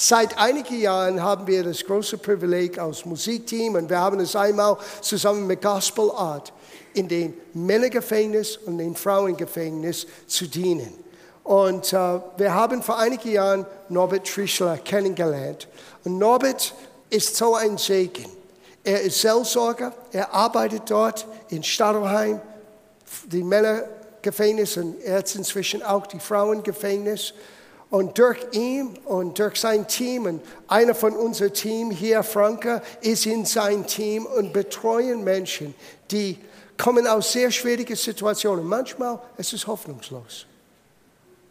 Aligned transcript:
Seit 0.00 0.38
einigen 0.38 0.80
Jahren 0.80 1.20
haben 1.20 1.44
wir 1.48 1.64
das 1.64 1.84
große 1.84 2.18
Privileg 2.18 2.78
als 2.78 3.04
Musikteam 3.04 3.74
und 3.74 3.90
wir 3.90 3.98
haben 3.98 4.20
es 4.20 4.36
einmal 4.36 4.76
zusammen 5.00 5.44
mit 5.44 5.60
Gospel 5.60 6.12
Art 6.12 6.52
in 6.94 7.08
den 7.08 7.34
Männergefängnis 7.52 8.58
und 8.58 8.78
den 8.78 8.94
Frauengefängnis 8.94 10.06
zu 10.28 10.46
dienen. 10.46 10.92
Und 11.42 11.92
äh, 11.92 12.20
wir 12.36 12.54
haben 12.54 12.80
vor 12.80 12.96
einigen 12.96 13.32
Jahren 13.32 13.66
Norbert 13.88 14.28
Trischler 14.28 14.78
kennengelernt. 14.78 15.66
Und 16.04 16.16
Norbert 16.16 16.76
ist 17.10 17.34
so 17.34 17.56
ein 17.56 17.76
Segen. 17.76 18.26
Er 18.84 19.00
ist 19.00 19.20
Seelsorger, 19.20 19.92
er 20.12 20.32
arbeitet 20.32 20.82
dort 20.86 21.26
in 21.48 21.64
Stadelheim, 21.64 22.40
die 23.24 23.42
Männergefängnis 23.42 24.76
und 24.76 25.02
er 25.02 25.24
ist 25.24 25.34
inzwischen 25.34 25.82
auch 25.82 26.06
die 26.06 26.20
Frauengefängnis. 26.20 27.34
Und 27.90 28.18
durch 28.18 28.38
ihn 28.52 28.98
und 29.06 29.38
durch 29.38 29.56
sein 29.56 29.88
Team 29.88 30.26
und 30.26 30.42
einer 30.66 30.94
von 30.94 31.14
unserem 31.14 31.54
Team 31.54 31.90
hier, 31.90 32.22
Franke, 32.22 32.82
ist 33.00 33.24
in 33.24 33.46
sein 33.46 33.86
Team 33.86 34.26
und 34.26 34.52
betreuen 34.52 35.24
Menschen, 35.24 35.74
die 36.10 36.38
kommen 36.76 37.06
aus 37.06 37.32
sehr 37.32 37.50
schwierigen 37.50 37.96
Situationen. 37.96 38.64
Manchmal 38.64 39.18
ist 39.38 39.54
es 39.54 39.66
hoffnungslos. 39.66 40.46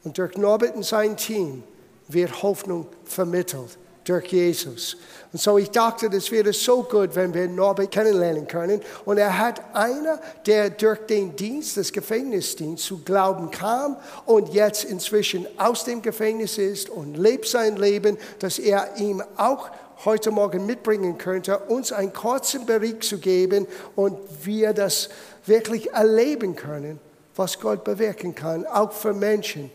Und 0.03 0.17
durch 0.17 0.37
Norbert 0.37 0.75
und 0.75 0.85
sein 0.85 1.17
Team 1.17 1.63
wird 2.07 2.41
Hoffnung 2.43 2.87
vermittelt 3.03 3.77
durch 4.03 4.27
Jesus. 4.27 4.95
Und 5.33 5.41
so 5.41 5.57
ich 5.57 5.71
dachte, 5.71 6.09
das 6.09 6.31
wäre 6.31 6.53
so 6.53 6.83
gut, 6.83 7.15
wenn 7.15 7.33
wir 7.33 7.47
Norbert 7.47 7.91
kennenlernen 7.91 8.47
können. 8.47 8.81
Und 9.05 9.17
er 9.17 9.37
hat 9.37 9.61
einer, 9.75 10.19
der 10.45 10.69
durch 10.69 10.99
den 10.99 11.35
Dienst, 11.35 11.77
des 11.77 11.91
Gefängnisdienst 11.91 12.85
zu 12.85 13.03
Glauben 13.03 13.51
kam 13.51 13.97
und 14.25 14.53
jetzt 14.53 14.85
inzwischen 14.85 15.45
aus 15.57 15.83
dem 15.83 16.01
Gefängnis 16.01 16.57
ist 16.57 16.89
und 16.89 17.17
lebt 17.17 17.47
sein 17.47 17.75
Leben, 17.75 18.17
dass 18.39 18.57
er 18.57 18.95
ihm 18.97 19.21
auch 19.35 19.69
heute 20.05 20.31
Morgen 20.31 20.65
mitbringen 20.65 21.17
könnte, 21.17 21.57
uns 21.57 21.91
einen 21.91 22.13
kurzen 22.13 22.65
Bericht 22.65 23.03
zu 23.03 23.17
geben 23.17 23.67
und 23.95 24.17
wir 24.43 24.73
das 24.73 25.09
wirklich 25.45 25.91
erleben 25.91 26.55
können, 26.55 26.99
was 27.35 27.59
Gott 27.59 27.83
bewirken 27.83 28.35
kann, 28.35 28.65
auch 28.65 28.91
für 28.91 29.13
Menschen, 29.13 29.71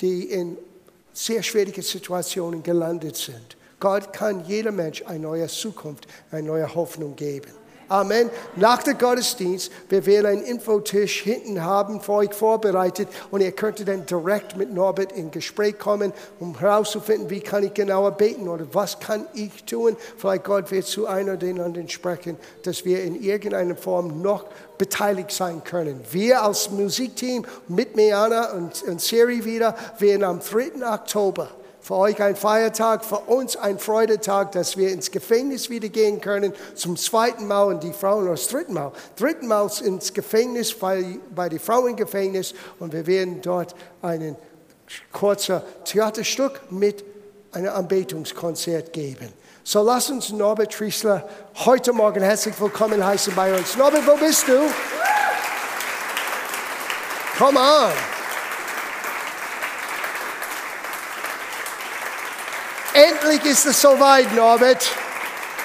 die 0.00 0.24
in 0.30 0.56
sehr 1.12 1.42
schwierigen 1.42 1.82
Situationen 1.82 2.62
gelandet 2.62 3.16
sind. 3.16 3.56
Gott 3.84 4.14
kann 4.14 4.42
jedem 4.46 4.76
Mensch 4.76 5.04
eine 5.06 5.18
neue 5.18 5.46
Zukunft, 5.46 6.06
eine 6.30 6.48
neue 6.48 6.74
Hoffnung 6.74 7.16
geben. 7.16 7.50
Amen. 7.86 8.30
Nach 8.56 8.82
dem 8.82 8.96
Gottesdienst, 8.96 9.70
wir 9.90 10.06
werden 10.06 10.24
einen 10.24 10.42
Infotisch 10.42 11.20
hinten 11.20 11.62
haben 11.62 12.00
für 12.00 12.12
euch 12.12 12.32
vorbereitet 12.32 13.08
und 13.30 13.42
ihr 13.42 13.52
könnt 13.52 13.86
dann 13.86 14.06
direkt 14.06 14.56
mit 14.56 14.72
Norbert 14.72 15.12
in 15.12 15.30
Gespräch 15.30 15.78
kommen, 15.78 16.14
um 16.40 16.58
herauszufinden, 16.58 17.28
wie 17.28 17.40
kann 17.40 17.62
ich 17.62 17.74
genauer 17.74 18.12
beten 18.12 18.48
oder 18.48 18.64
was 18.72 19.00
kann 19.00 19.26
ich 19.34 19.64
tun. 19.64 19.98
Vielleicht 20.16 20.44
Gott 20.44 20.70
wird 20.70 20.86
zu 20.86 21.06
einer 21.06 21.36
den 21.36 21.60
anderen 21.60 21.90
sprechen, 21.90 22.38
dass 22.62 22.86
wir 22.86 23.04
in 23.04 23.22
irgendeiner 23.22 23.76
Form 23.76 24.22
noch 24.22 24.46
beteiligt 24.78 25.30
sein 25.30 25.62
können. 25.62 26.00
Wir 26.10 26.42
als 26.42 26.70
Musikteam 26.70 27.44
mit 27.68 27.96
Meana 27.96 28.52
und, 28.52 28.82
und 28.84 29.02
Siri 29.02 29.44
wieder 29.44 29.76
werden 29.98 30.24
am 30.24 30.40
3. 30.40 30.90
Oktober 30.90 31.50
für 31.84 31.96
euch 31.96 32.22
ein 32.22 32.34
Feiertag, 32.34 33.04
für 33.04 33.18
uns 33.18 33.56
ein 33.58 33.78
Freudetag, 33.78 34.52
dass 34.52 34.78
wir 34.78 34.90
ins 34.90 35.10
Gefängnis 35.10 35.68
wieder 35.68 35.90
gehen 35.90 36.18
können, 36.18 36.54
zum 36.74 36.96
zweiten 36.96 37.46
Mal 37.46 37.64
und 37.64 37.82
die 37.82 37.92
Frauen 37.92 38.26
das 38.26 38.48
dritten 38.48 38.72
Mal. 38.72 38.90
Dritten 39.16 39.46
Mal 39.48 39.70
ins 39.84 40.14
Gefängnis, 40.14 40.72
bei, 40.72 41.18
bei 41.34 41.50
den 41.50 41.60
Frauen 41.60 41.90
im 41.90 41.96
Gefängnis 41.96 42.54
und 42.78 42.94
wir 42.94 43.06
werden 43.06 43.42
dort 43.42 43.74
ein 44.00 44.34
kurzes 45.12 45.60
Theaterstück 45.84 46.62
mit 46.70 47.04
einem 47.52 47.74
Anbetungskonzert 47.74 48.90
geben. 48.94 49.28
So 49.62 49.82
lass 49.82 50.08
uns 50.08 50.30
Norbert 50.30 50.72
Triesler 50.72 51.28
heute 51.66 51.92
Morgen 51.92 52.22
herzlich 52.22 52.58
willkommen 52.58 53.04
heißen 53.04 53.34
bei 53.34 53.54
uns. 53.54 53.76
Norbert, 53.76 54.06
wo 54.06 54.16
bist 54.16 54.48
du? 54.48 54.58
Come 57.36 57.60
on. 57.60 58.13
Endlich 62.94 63.44
ist 63.44 63.66
es 63.66 63.82
soweit, 63.82 64.32
Norbert, 64.36 64.88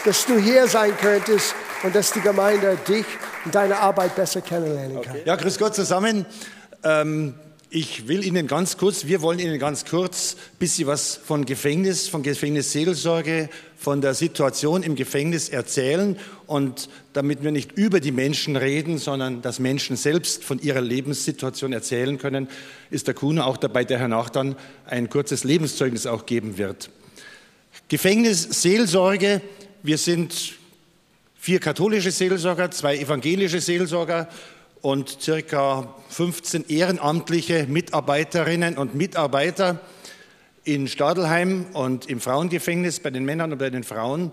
dass 0.03 0.25
du 0.25 0.39
hier 0.39 0.67
sein 0.67 0.97
könntest 0.99 1.53
und 1.83 1.93
dass 1.93 2.11
die 2.11 2.21
Gemeinde 2.21 2.75
dich 2.87 3.05
und 3.45 3.53
deine 3.53 3.77
Arbeit 3.77 4.15
besser 4.15 4.41
kennenlernen 4.41 4.99
kann. 5.03 5.13
Okay. 5.13 5.21
Ja, 5.25 5.35
grüß 5.35 5.59
Gott 5.59 5.75
zusammen. 5.75 6.25
Ähm, 6.83 7.35
ich 7.69 8.07
will 8.07 8.25
Ihnen 8.25 8.47
ganz 8.47 8.77
kurz, 8.77 9.05
wir 9.05 9.21
wollen 9.21 9.37
Ihnen 9.37 9.59
ganz 9.59 9.85
kurz 9.85 10.37
ein 10.53 10.57
bisschen 10.57 10.87
was 10.87 11.17
von 11.23 11.45
Gefängnis, 11.45 12.07
von 12.07 12.23
Gefängnisseelsorge, 12.23 13.49
von 13.77 14.01
der 14.01 14.15
Situation 14.15 14.81
im 14.81 14.95
Gefängnis 14.95 15.49
erzählen 15.49 16.17
und 16.47 16.89
damit 17.13 17.43
wir 17.43 17.51
nicht 17.51 17.73
über 17.73 17.99
die 17.99 18.11
Menschen 18.11 18.55
reden, 18.55 18.97
sondern 18.97 19.43
dass 19.43 19.59
Menschen 19.59 19.97
selbst 19.97 20.43
von 20.43 20.59
ihrer 20.59 20.81
Lebenssituation 20.81 21.73
erzählen 21.73 22.17
können, 22.17 22.47
ist 22.89 23.05
der 23.05 23.13
Kuhn 23.13 23.37
auch 23.37 23.57
dabei, 23.57 23.83
der 23.83 23.99
hernach 23.99 24.31
dann 24.31 24.55
ein 24.87 25.11
kurzes 25.11 25.43
Lebenszeugnis 25.43 26.07
auch 26.07 26.25
geben 26.25 26.57
wird. 26.57 26.89
Gefängnisseelsorge. 27.87 29.41
Wir 29.83 29.97
sind 29.97 30.53
vier 31.35 31.59
katholische 31.59 32.11
Seelsorger, 32.11 32.71
zwei 32.71 32.97
evangelische 32.97 33.61
Seelsorger 33.61 34.29
und 34.81 35.21
circa 35.21 35.95
15 36.09 36.65
ehrenamtliche 36.67 37.65
Mitarbeiterinnen 37.67 38.77
und 38.77 38.95
Mitarbeiter 38.95 39.81
in 40.63 40.87
Stadelheim 40.87 41.65
und 41.73 42.07
im 42.07 42.21
Frauengefängnis 42.21 42.99
bei 42.99 43.09
den 43.09 43.25
Männern 43.25 43.51
und 43.51 43.57
bei 43.57 43.69
den 43.69 43.83
Frauen. 43.83 44.31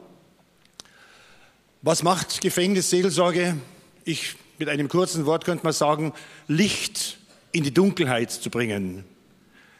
Was 1.82 2.02
macht 2.02 2.40
Gefängnisseelsorge? 2.40 3.56
Ich 4.04 4.36
mit 4.58 4.68
einem 4.68 4.88
kurzen 4.88 5.26
Wort 5.26 5.44
könnte 5.44 5.64
man 5.64 5.72
sagen, 5.72 6.12
Licht 6.48 7.18
in 7.52 7.62
die 7.62 7.72
Dunkelheit 7.72 8.30
zu 8.30 8.50
bringen. 8.50 9.04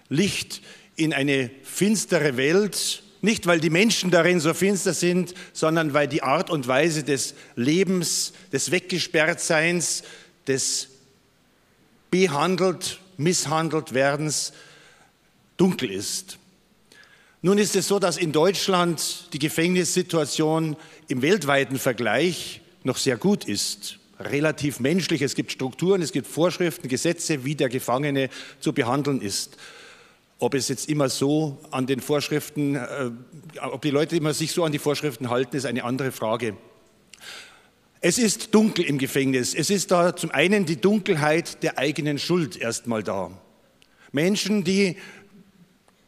Licht 0.09 0.63
in 0.97 1.13
eine 1.13 1.51
finstere 1.63 2.37
Welt, 2.37 3.03
nicht, 3.27 3.47
weil 3.47 3.61
die 3.61 3.69
Menschen 3.69 4.11
darin 4.11 4.41
so 4.41 4.55
finster 4.55 4.95
sind, 4.95 5.35
sondern 5.53 5.93
weil 5.93 6.09
die 6.09 6.23
Art 6.23 6.49
und 6.49 6.67
Weise 6.67 7.03
des 7.03 7.35
Lebens, 7.57 8.33
des 8.53 8.71
Weggesperrtseins, 8.71 10.03
des 10.47 10.89
behandelt, 12.11 13.01
misshandelt 13.19 13.93
werdens 13.93 14.55
dunkel 15.59 15.91
ist. 15.91 16.39
Nun 17.43 17.59
ist 17.59 17.77
es 17.77 17.89
so, 17.89 17.99
dass 17.99 18.17
in 18.17 18.33
Deutschland 18.33 19.29
die 19.33 19.39
Gefängnissituation 19.39 20.77
im 21.09 21.21
weltweiten 21.21 21.79
Vergleich 21.79 22.63
noch 22.83 22.97
sehr 22.97 23.17
gut 23.17 23.45
ist. 23.45 23.99
Relativ 24.19 24.81
menschlich. 24.81 25.21
Es 25.21 25.35
gibt 25.35 25.53
Strukturen, 25.53 26.01
es 26.01 26.13
gibt 26.13 26.27
Vorschriften, 26.27 26.89
Gesetze, 26.89 27.45
wie 27.45 27.55
der 27.55 27.69
Gefangene 27.69 28.31
zu 28.61 28.73
behandeln 28.73 29.21
ist. 29.21 29.59
Ob 30.39 30.55
es 30.55 30.69
jetzt 30.69 30.89
immer 30.89 31.09
so 31.09 31.59
an 31.71 31.87
den 31.87 32.01
Vorschriften, 32.01 32.75
äh, 32.75 33.11
ob 33.61 33.83
die 33.83 33.91
Leute 33.91 34.17
immer 34.17 34.35
sich 34.35 34.53
so 34.53 34.65
an 34.65 34.73
die 34.73 34.79
Vorschriften 34.79 35.31
halten, 35.31 35.57
ist 35.57 35.65
eine 35.65 35.85
andere 35.85 36.13
Frage. 36.13 36.57
Es 38.01 38.19
ist 38.19 38.55
dunkel 38.55 38.85
im 38.85 38.99
Gefängnis. 38.99 39.55
Es 39.55 39.71
ist 39.71 39.91
da 39.91 40.15
zum 40.15 40.31
einen 40.31 40.67
die 40.67 40.81
Dunkelheit 40.81 41.63
der 41.63 41.79
eigenen 41.79 42.19
Schuld 42.19 42.57
erstmal 42.57 43.03
da. 43.03 43.31
Menschen, 44.13 44.63
die 44.63 44.97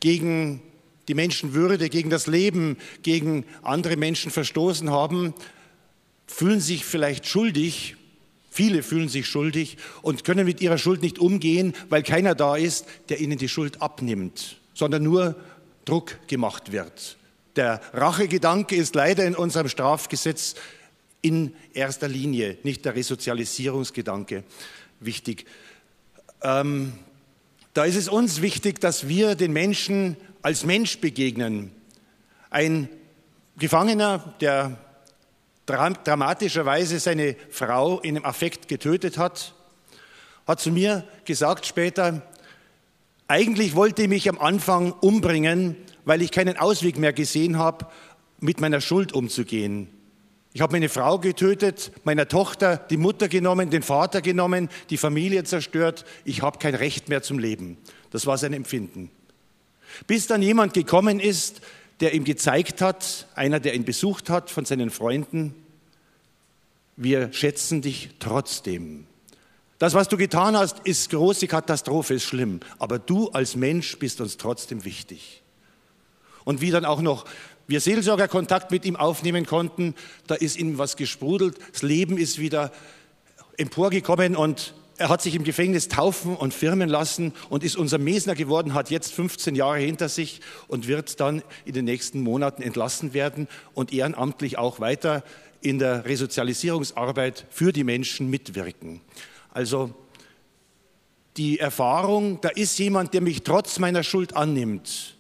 gegen 0.00 0.62
die 1.08 1.14
Menschenwürde, 1.14 1.88
gegen 1.88 2.10
das 2.10 2.26
Leben, 2.26 2.76
gegen 3.02 3.44
andere 3.62 3.96
Menschen 3.96 4.30
verstoßen 4.30 4.90
haben, 4.90 5.34
fühlen 6.26 6.60
sich 6.60 6.84
vielleicht 6.84 7.26
schuldig 7.26 7.96
Viele 8.58 8.82
fühlen 8.82 9.08
sich 9.08 9.28
schuldig 9.28 9.76
und 10.02 10.24
können 10.24 10.44
mit 10.44 10.60
ihrer 10.60 10.78
Schuld 10.78 11.00
nicht 11.00 11.20
umgehen, 11.20 11.74
weil 11.90 12.02
keiner 12.02 12.34
da 12.34 12.56
ist, 12.56 12.86
der 13.08 13.20
ihnen 13.20 13.38
die 13.38 13.48
Schuld 13.48 13.80
abnimmt, 13.80 14.56
sondern 14.74 15.04
nur 15.04 15.36
Druck 15.84 16.18
gemacht 16.26 16.72
wird. 16.72 17.18
Der 17.54 17.80
Rachegedanke 17.92 18.74
ist 18.74 18.96
leider 18.96 19.24
in 19.24 19.36
unserem 19.36 19.68
Strafgesetz 19.68 20.56
in 21.22 21.54
erster 21.72 22.08
Linie, 22.08 22.58
nicht 22.64 22.84
der 22.84 22.96
Resozialisierungsgedanke 22.96 24.42
wichtig. 24.98 25.44
Ähm, 26.42 26.94
da 27.74 27.84
ist 27.84 27.94
es 27.94 28.08
uns 28.08 28.42
wichtig, 28.42 28.80
dass 28.80 29.06
wir 29.06 29.36
den 29.36 29.52
Menschen 29.52 30.16
als 30.42 30.64
Mensch 30.64 30.98
begegnen. 30.98 31.70
Ein 32.50 32.88
Gefangener, 33.56 34.34
der 34.40 34.78
dramatischerweise 35.68 36.98
seine 36.98 37.36
Frau 37.50 38.00
in 38.00 38.16
einem 38.16 38.24
Affekt 38.24 38.68
getötet 38.68 39.18
hat, 39.18 39.54
hat 40.46 40.60
zu 40.60 40.70
mir 40.70 41.04
gesagt 41.24 41.66
später, 41.66 42.22
eigentlich 43.26 43.74
wollte 43.74 44.02
ich 44.02 44.08
mich 44.08 44.28
am 44.28 44.38
Anfang 44.38 44.92
umbringen, 44.92 45.76
weil 46.06 46.22
ich 46.22 46.30
keinen 46.30 46.56
Ausweg 46.56 46.98
mehr 46.98 47.12
gesehen 47.12 47.58
habe, 47.58 47.86
mit 48.40 48.60
meiner 48.60 48.80
Schuld 48.80 49.12
umzugehen. 49.12 49.88
Ich 50.54 50.62
habe 50.62 50.72
meine 50.72 50.88
Frau 50.88 51.18
getötet, 51.18 51.92
meiner 52.04 52.26
Tochter 52.26 52.78
die 52.78 52.96
Mutter 52.96 53.28
genommen, 53.28 53.68
den 53.68 53.82
Vater 53.82 54.22
genommen, 54.22 54.70
die 54.88 54.96
Familie 54.96 55.44
zerstört. 55.44 56.06
Ich 56.24 56.40
habe 56.40 56.58
kein 56.58 56.74
Recht 56.74 57.10
mehr 57.10 57.22
zum 57.22 57.38
Leben. 57.38 57.76
Das 58.10 58.26
war 58.26 58.38
sein 58.38 58.54
Empfinden. 58.54 59.10
Bis 60.06 60.26
dann 60.26 60.40
jemand 60.40 60.72
gekommen 60.72 61.20
ist, 61.20 61.60
der 62.00 62.14
ihm 62.14 62.24
gezeigt 62.24 62.80
hat, 62.80 63.26
einer, 63.34 63.60
der 63.60 63.74
ihn 63.74 63.84
besucht 63.84 64.30
hat 64.30 64.50
von 64.50 64.64
seinen 64.64 64.90
Freunden, 64.90 65.54
wir 66.96 67.32
schätzen 67.32 67.82
dich 67.82 68.10
trotzdem. 68.18 69.06
Das, 69.78 69.94
was 69.94 70.08
du 70.08 70.16
getan 70.16 70.56
hast, 70.56 70.80
ist 70.80 71.10
große 71.10 71.46
Katastrophe, 71.46 72.14
ist 72.14 72.24
schlimm. 72.24 72.60
Aber 72.78 72.98
du 72.98 73.28
als 73.28 73.54
Mensch 73.54 73.96
bist 73.98 74.20
uns 74.20 74.36
trotzdem 74.36 74.84
wichtig. 74.84 75.42
Und 76.44 76.60
wie 76.60 76.72
dann 76.72 76.84
auch 76.84 77.00
noch 77.00 77.24
wir 77.68 77.80
Seelsorger 77.80 78.28
Kontakt 78.28 78.70
mit 78.70 78.84
ihm 78.86 78.96
aufnehmen 78.96 79.46
konnten, 79.46 79.94
da 80.26 80.34
ist 80.34 80.56
ihm 80.56 80.78
was 80.78 80.96
gesprudelt. 80.96 81.58
Das 81.72 81.82
Leben 81.82 82.16
ist 82.16 82.38
wieder 82.38 82.72
emporgekommen 83.58 84.34
und 84.34 84.74
er 84.98 85.08
hat 85.08 85.22
sich 85.22 85.34
im 85.36 85.44
Gefängnis 85.44 85.88
taufen 85.88 86.36
und 86.36 86.52
firmen 86.52 86.88
lassen 86.88 87.32
und 87.48 87.62
ist 87.62 87.76
unser 87.76 87.98
Mesner 87.98 88.34
geworden, 88.34 88.74
hat 88.74 88.90
jetzt 88.90 89.12
15 89.12 89.54
Jahre 89.54 89.78
hinter 89.78 90.08
sich 90.08 90.40
und 90.66 90.88
wird 90.88 91.20
dann 91.20 91.42
in 91.64 91.72
den 91.72 91.84
nächsten 91.84 92.20
Monaten 92.20 92.62
entlassen 92.62 93.14
werden 93.14 93.46
und 93.74 93.92
ehrenamtlich 93.92 94.58
auch 94.58 94.80
weiter 94.80 95.22
in 95.60 95.78
der 95.78 96.04
Resozialisierungsarbeit 96.04 97.46
für 97.50 97.72
die 97.72 97.84
Menschen 97.84 98.28
mitwirken. 98.28 99.00
Also 99.52 99.94
die 101.36 101.60
Erfahrung, 101.60 102.40
da 102.40 102.48
ist 102.48 102.78
jemand, 102.78 103.14
der 103.14 103.20
mich 103.20 103.44
trotz 103.44 103.78
meiner 103.78 104.02
Schuld 104.02 104.34
annimmt, 104.34 105.16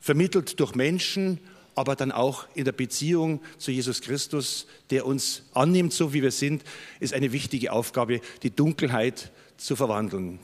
vermittelt 0.00 0.58
durch 0.58 0.74
Menschen, 0.74 1.38
aber 1.80 1.96
dann 1.96 2.12
auch 2.12 2.46
in 2.52 2.66
der 2.66 2.72
Beziehung 2.72 3.40
zu 3.56 3.70
Jesus 3.70 4.02
Christus, 4.02 4.66
der 4.90 5.06
uns 5.06 5.44
annimmt, 5.54 5.94
so 5.94 6.12
wie 6.12 6.22
wir 6.22 6.30
sind, 6.30 6.62
ist 7.00 7.14
eine 7.14 7.32
wichtige 7.32 7.72
Aufgabe, 7.72 8.20
die 8.42 8.54
Dunkelheit 8.54 9.32
zu 9.56 9.76
verwandeln. 9.76 10.40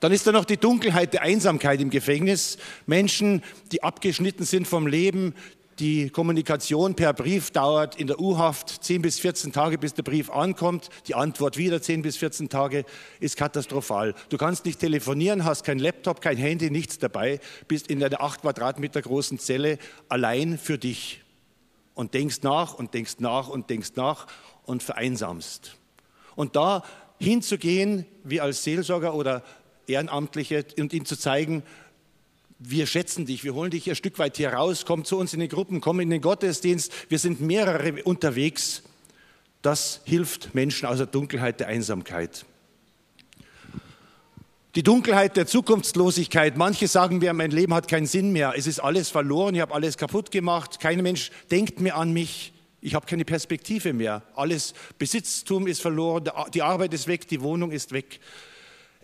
Dann 0.00 0.12
ist 0.12 0.26
da 0.26 0.32
noch 0.32 0.44
die 0.44 0.58
Dunkelheit 0.58 1.14
der 1.14 1.22
Einsamkeit 1.22 1.80
im 1.80 1.88
Gefängnis. 1.88 2.58
Menschen, 2.84 3.42
die 3.72 3.82
abgeschnitten 3.82 4.44
sind 4.44 4.68
vom 4.68 4.86
Leben, 4.86 5.34
die 5.78 6.10
Kommunikation 6.10 6.94
per 6.94 7.12
Brief 7.12 7.50
dauert 7.50 7.96
in 7.96 8.06
der 8.06 8.20
U-Haft 8.20 8.84
10 8.84 9.02
bis 9.02 9.18
14 9.18 9.52
Tage, 9.52 9.78
bis 9.78 9.94
der 9.94 10.02
Brief 10.02 10.30
ankommt. 10.30 10.88
Die 11.06 11.14
Antwort 11.14 11.56
wieder 11.56 11.80
10 11.80 12.02
bis 12.02 12.16
14 12.16 12.48
Tage 12.48 12.84
ist 13.20 13.36
katastrophal. 13.36 14.14
Du 14.28 14.36
kannst 14.36 14.64
nicht 14.64 14.80
telefonieren, 14.80 15.44
hast 15.44 15.64
kein 15.64 15.78
Laptop, 15.78 16.20
kein 16.20 16.36
Handy, 16.36 16.70
nichts 16.70 16.98
dabei, 16.98 17.40
bist 17.68 17.88
in 17.88 18.02
einer 18.02 18.20
8 18.20 18.42
Quadratmeter 18.42 19.02
großen 19.02 19.38
Zelle 19.38 19.78
allein 20.08 20.58
für 20.58 20.78
dich 20.78 21.22
und 21.94 22.14
denkst 22.14 22.42
nach 22.42 22.74
und 22.74 22.94
denkst 22.94 23.16
nach 23.18 23.48
und 23.48 23.70
denkst 23.70 23.92
nach 23.96 24.26
und 24.64 24.82
vereinsamst. 24.82 25.76
Und 26.36 26.56
da 26.56 26.82
hinzugehen, 27.18 28.06
wie 28.24 28.40
als 28.40 28.64
Seelsorger 28.64 29.14
oder 29.14 29.42
Ehrenamtliche, 29.86 30.64
und 30.78 30.92
ihnen 30.92 31.06
zu 31.06 31.18
zeigen, 31.18 31.62
wir 32.64 32.86
schätzen 32.86 33.26
dich, 33.26 33.44
wir 33.44 33.54
holen 33.54 33.70
dich 33.70 33.88
ein 33.88 33.96
Stück 33.96 34.18
weit 34.18 34.36
hier 34.36 34.52
raus, 34.52 34.84
komm 34.86 35.04
zu 35.04 35.18
uns 35.18 35.34
in 35.34 35.40
die 35.40 35.48
Gruppen, 35.48 35.80
komm 35.80 36.00
in 36.00 36.10
den 36.10 36.20
Gottesdienst, 36.20 36.92
wir 37.08 37.18
sind 37.18 37.40
mehrere 37.40 38.02
unterwegs. 38.04 38.82
Das 39.62 40.00
hilft 40.04 40.54
Menschen 40.54 40.86
aus 40.86 40.98
der 40.98 41.06
Dunkelheit 41.06 41.60
der 41.60 41.68
Einsamkeit. 41.68 42.44
Die 44.74 44.82
Dunkelheit 44.82 45.36
der 45.36 45.46
Zukunftslosigkeit. 45.46 46.56
Manche 46.56 46.88
sagen 46.88 47.18
mir, 47.18 47.32
mein 47.34 47.50
Leben 47.50 47.74
hat 47.74 47.88
keinen 47.88 48.06
Sinn 48.06 48.32
mehr. 48.32 48.54
Es 48.56 48.66
ist 48.66 48.80
alles 48.80 49.10
verloren, 49.10 49.54
ich 49.54 49.60
habe 49.60 49.74
alles 49.74 49.98
kaputt 49.98 50.30
gemacht. 50.30 50.80
Kein 50.80 51.02
Mensch 51.02 51.30
denkt 51.50 51.80
mehr 51.80 51.96
an 51.96 52.12
mich. 52.12 52.52
Ich 52.80 52.94
habe 52.94 53.06
keine 53.06 53.24
Perspektive 53.24 53.92
mehr. 53.92 54.22
Alles 54.34 54.74
Besitztum 54.98 55.66
ist 55.66 55.82
verloren, 55.82 56.30
die 56.54 56.62
Arbeit 56.62 56.94
ist 56.94 57.06
weg, 57.06 57.28
die 57.28 57.42
Wohnung 57.42 57.70
ist 57.70 57.92
weg. 57.92 58.18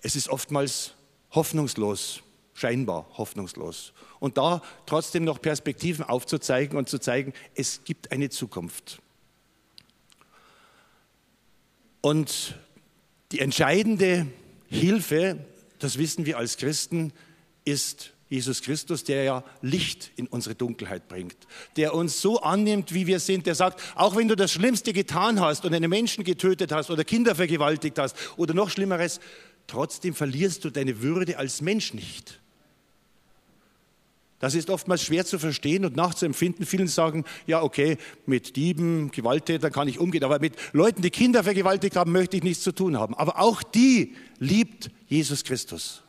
Es 0.01 0.17
ist 0.17 0.29
oftmals 0.29 0.95
hoffnungslos 1.33 2.23
scheinbar 2.59 3.07
hoffnungslos. 3.17 3.93
Und 4.21 4.37
da 4.37 4.63
trotzdem 4.87 5.25
noch 5.25 5.41
Perspektiven 5.41 6.05
aufzuzeigen 6.05 6.77
und 6.77 6.89
zu 6.89 6.99
zeigen, 6.99 7.33
es 7.55 7.85
gibt 7.85 8.11
eine 8.11 8.31
Zukunft. 8.31 9.01
Und 12.01 12.55
die 13.33 13.41
entscheidende 13.41 14.27
Hilfe, 14.69 15.39
das 15.79 15.99
wissen 15.99 16.27
wir 16.27 16.39
als 16.39 16.57
Christen, 16.57 17.13
ist 17.65 18.13
Jesus 18.29 18.61
Christus, 18.61 19.05
der 19.05 19.25
ja 19.25 19.45
Licht 19.63 20.11
in 20.17 20.27
unsere 20.27 20.55
Dunkelheit 20.55 21.09
bringt, 21.09 21.37
der 21.77 21.95
uns 21.95 22.21
so 22.21 22.41
annimmt, 22.41 22.93
wie 22.93 23.07
wir 23.07 23.21
sind, 23.21 23.47
der 23.47 23.55
sagt, 23.55 23.81
auch 23.95 24.17
wenn 24.17 24.29
du 24.29 24.37
das 24.37 24.53
Schlimmste 24.53 24.93
getan 24.93 25.41
hast 25.41 25.65
und 25.65 25.75
einen 25.75 25.89
Menschen 25.89 26.25
getötet 26.25 26.73
hast 26.73 26.91
oder 26.91 27.05
Kinder 27.05 27.35
vergewaltigt 27.35 27.99
hast 27.99 28.17
oder 28.37 28.53
noch 28.53 28.69
Schlimmeres, 28.69 29.21
trotzdem 29.67 30.15
verlierst 30.15 30.65
du 30.65 30.71
deine 30.71 31.01
Würde 31.01 31.39
als 31.39 31.63
Mensch 31.63 31.95
nicht. 31.95 32.41
Das 34.39 34.55
ist 34.55 34.71
oftmals 34.71 35.03
schwer 35.03 35.25
zu 35.25 35.39
verstehen 35.39 35.85
und 35.85 35.97
nachzuempfinden. 35.97 36.65
Vielen 36.65 36.87
sagen, 36.87 37.25
ja, 37.47 37.61
okay, 37.63 37.97
mit 38.25 38.55
Dieben, 38.55 39.11
Gewalttätern 39.11 39.73
kann 39.73 39.89
ich 39.89 39.99
umgehen, 39.99 40.23
aber 40.23 40.39
mit 40.39 40.55
Leuten, 40.73 41.03
die 41.03 41.11
Kinder 41.11 41.43
vergewaltigt 41.43 41.97
haben, 41.97 42.13
möchte 42.13 42.37
ich 42.37 42.45
nichts 42.45 42.63
zu 42.63 42.73
tun 42.73 42.97
haben. 42.97 43.15
Aber 43.15 43.41
auch 43.41 43.63
die 43.63 44.15
liebt 44.39 44.91
Jesus 45.09 45.43
Christus. 45.43 46.03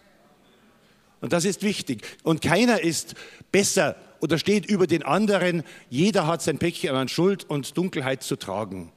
Und 1.22 1.34
das 1.34 1.44
ist 1.44 1.64
wichtig. 1.64 2.04
Und 2.24 2.42
keiner 2.42 2.82
ist 2.82 3.16
besser 3.52 3.96
oder 4.20 4.38
steht 4.38 4.66
über 4.68 4.86
den 4.86 5.04
anderen. 5.04 5.64
Jeder 5.90 6.28
hat 6.28 6.42
sein 6.42 6.60
Päckchen 6.60 6.96
an 6.96 7.08
Schuld 7.08 7.50
und 7.50 7.78
Dunkelheit 7.78 8.22
zu 8.22 8.36
tragen. 8.36 8.92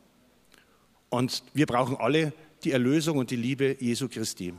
Und 1.08 1.42
wir 1.54 1.66
brauchen 1.66 1.96
alle 1.96 2.32
die 2.64 2.72
Erlösung 2.72 3.18
und 3.18 3.30
die 3.30 3.36
Liebe 3.36 3.76
Jesu 3.80 4.08
Christi. 4.08 4.54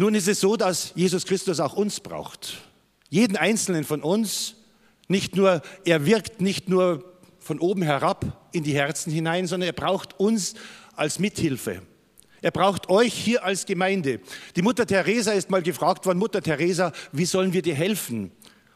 Nun 0.00 0.14
ist 0.14 0.28
es 0.28 0.38
so, 0.38 0.56
dass 0.56 0.92
Jesus 0.94 1.26
Christus 1.26 1.58
auch 1.58 1.74
uns 1.74 1.98
braucht. 1.98 2.62
Jeden 3.10 3.36
einzelnen 3.36 3.82
von 3.82 4.00
uns. 4.00 4.54
Nicht 5.08 5.34
nur, 5.34 5.60
er 5.84 6.06
wirkt 6.06 6.40
nicht 6.40 6.68
nur 6.68 7.04
von 7.40 7.58
oben 7.58 7.82
herab 7.82 8.48
in 8.52 8.62
die 8.62 8.74
Herzen 8.74 9.12
hinein, 9.12 9.48
sondern 9.48 9.68
er 9.68 9.72
braucht 9.72 10.18
uns 10.20 10.54
als 10.94 11.18
Mithilfe. 11.18 11.82
Er 12.42 12.52
braucht 12.52 12.88
euch 12.88 13.12
hier 13.12 13.42
als 13.42 13.66
Gemeinde. 13.66 14.20
Die 14.54 14.62
Mutter 14.62 14.86
Teresa 14.86 15.32
ist 15.32 15.50
mal 15.50 15.62
gefragt 15.62 16.06
worden, 16.06 16.18
Mutter 16.18 16.42
Teresa, 16.42 16.92
wie 17.10 17.24
sollen 17.24 17.52
wir 17.52 17.62
dir 17.62 17.74
helfen? 17.74 18.30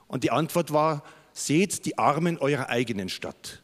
Und 0.08 0.24
die 0.24 0.32
Antwort 0.32 0.72
war, 0.72 1.04
seht 1.32 1.84
die 1.84 1.98
Armen 1.98 2.36
eurer 2.38 2.68
eigenen 2.68 3.08
Stadt. 3.08 3.61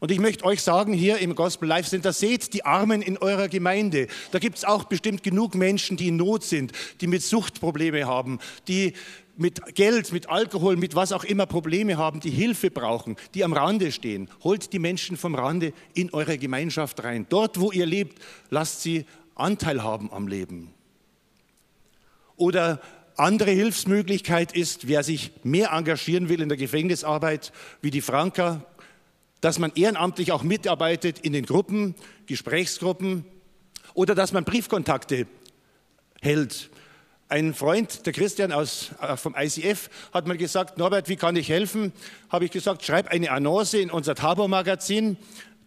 Und 0.00 0.10
ich 0.10 0.18
möchte 0.18 0.44
euch 0.44 0.62
sagen, 0.62 0.94
hier 0.94 1.18
im 1.18 1.34
Gospel 1.34 1.68
Life 1.68 1.88
Center, 1.88 2.14
seht 2.14 2.54
die 2.54 2.64
Armen 2.64 3.02
in 3.02 3.18
eurer 3.18 3.48
Gemeinde. 3.48 4.08
Da 4.32 4.38
gibt 4.38 4.56
es 4.56 4.64
auch 4.64 4.84
bestimmt 4.84 5.22
genug 5.22 5.54
Menschen, 5.54 5.98
die 5.98 6.08
in 6.08 6.16
Not 6.16 6.42
sind, 6.42 6.72
die 7.02 7.06
mit 7.06 7.22
Suchtprobleme 7.22 8.06
haben, 8.06 8.38
die 8.66 8.94
mit 9.36 9.74
Geld, 9.74 10.12
mit 10.12 10.28
Alkohol, 10.30 10.76
mit 10.76 10.94
was 10.94 11.12
auch 11.12 11.24
immer 11.24 11.44
Probleme 11.44 11.98
haben, 11.98 12.20
die 12.20 12.30
Hilfe 12.30 12.70
brauchen, 12.70 13.16
die 13.34 13.44
am 13.44 13.52
Rande 13.52 13.92
stehen. 13.92 14.28
Holt 14.42 14.72
die 14.72 14.78
Menschen 14.78 15.18
vom 15.18 15.34
Rande 15.34 15.74
in 15.92 16.12
eure 16.12 16.38
Gemeinschaft 16.38 17.04
rein. 17.04 17.26
Dort, 17.28 17.60
wo 17.60 17.70
ihr 17.70 17.86
lebt, 17.86 18.22
lasst 18.48 18.82
sie 18.82 19.04
Anteil 19.34 19.82
haben 19.82 20.10
am 20.12 20.28
Leben. 20.28 20.72
Oder 22.36 22.80
andere 23.16 23.50
Hilfsmöglichkeit 23.50 24.52
ist, 24.52 24.88
wer 24.88 25.02
sich 25.02 25.30
mehr 25.42 25.72
engagieren 25.72 26.30
will 26.30 26.40
in 26.40 26.48
der 26.48 26.56
Gefängnisarbeit, 26.56 27.52
wie 27.82 27.90
die 27.90 28.00
Franka, 28.00 28.64
dass 29.40 29.58
man 29.58 29.72
ehrenamtlich 29.74 30.32
auch 30.32 30.42
mitarbeitet 30.42 31.18
in 31.20 31.32
den 31.32 31.46
Gruppen, 31.46 31.94
Gesprächsgruppen 32.26 33.24
oder 33.94 34.14
dass 34.14 34.32
man 34.32 34.44
Briefkontakte 34.44 35.26
hält. 36.20 36.70
Ein 37.28 37.54
Freund, 37.54 38.06
der 38.06 38.12
Christian 38.12 38.50
aus, 38.50 38.90
äh, 39.00 39.16
vom 39.16 39.36
ICF, 39.38 39.88
hat 40.12 40.26
mal 40.26 40.36
gesagt, 40.36 40.78
Norbert, 40.78 41.08
wie 41.08 41.14
kann 41.16 41.36
ich 41.36 41.48
helfen? 41.48 41.92
Habe 42.28 42.44
ich 42.44 42.50
gesagt, 42.50 42.84
schreib 42.84 43.08
eine 43.08 43.30
Annonce 43.30 43.74
in 43.74 43.90
unser 43.90 44.16
Tabor-Magazin, 44.16 45.16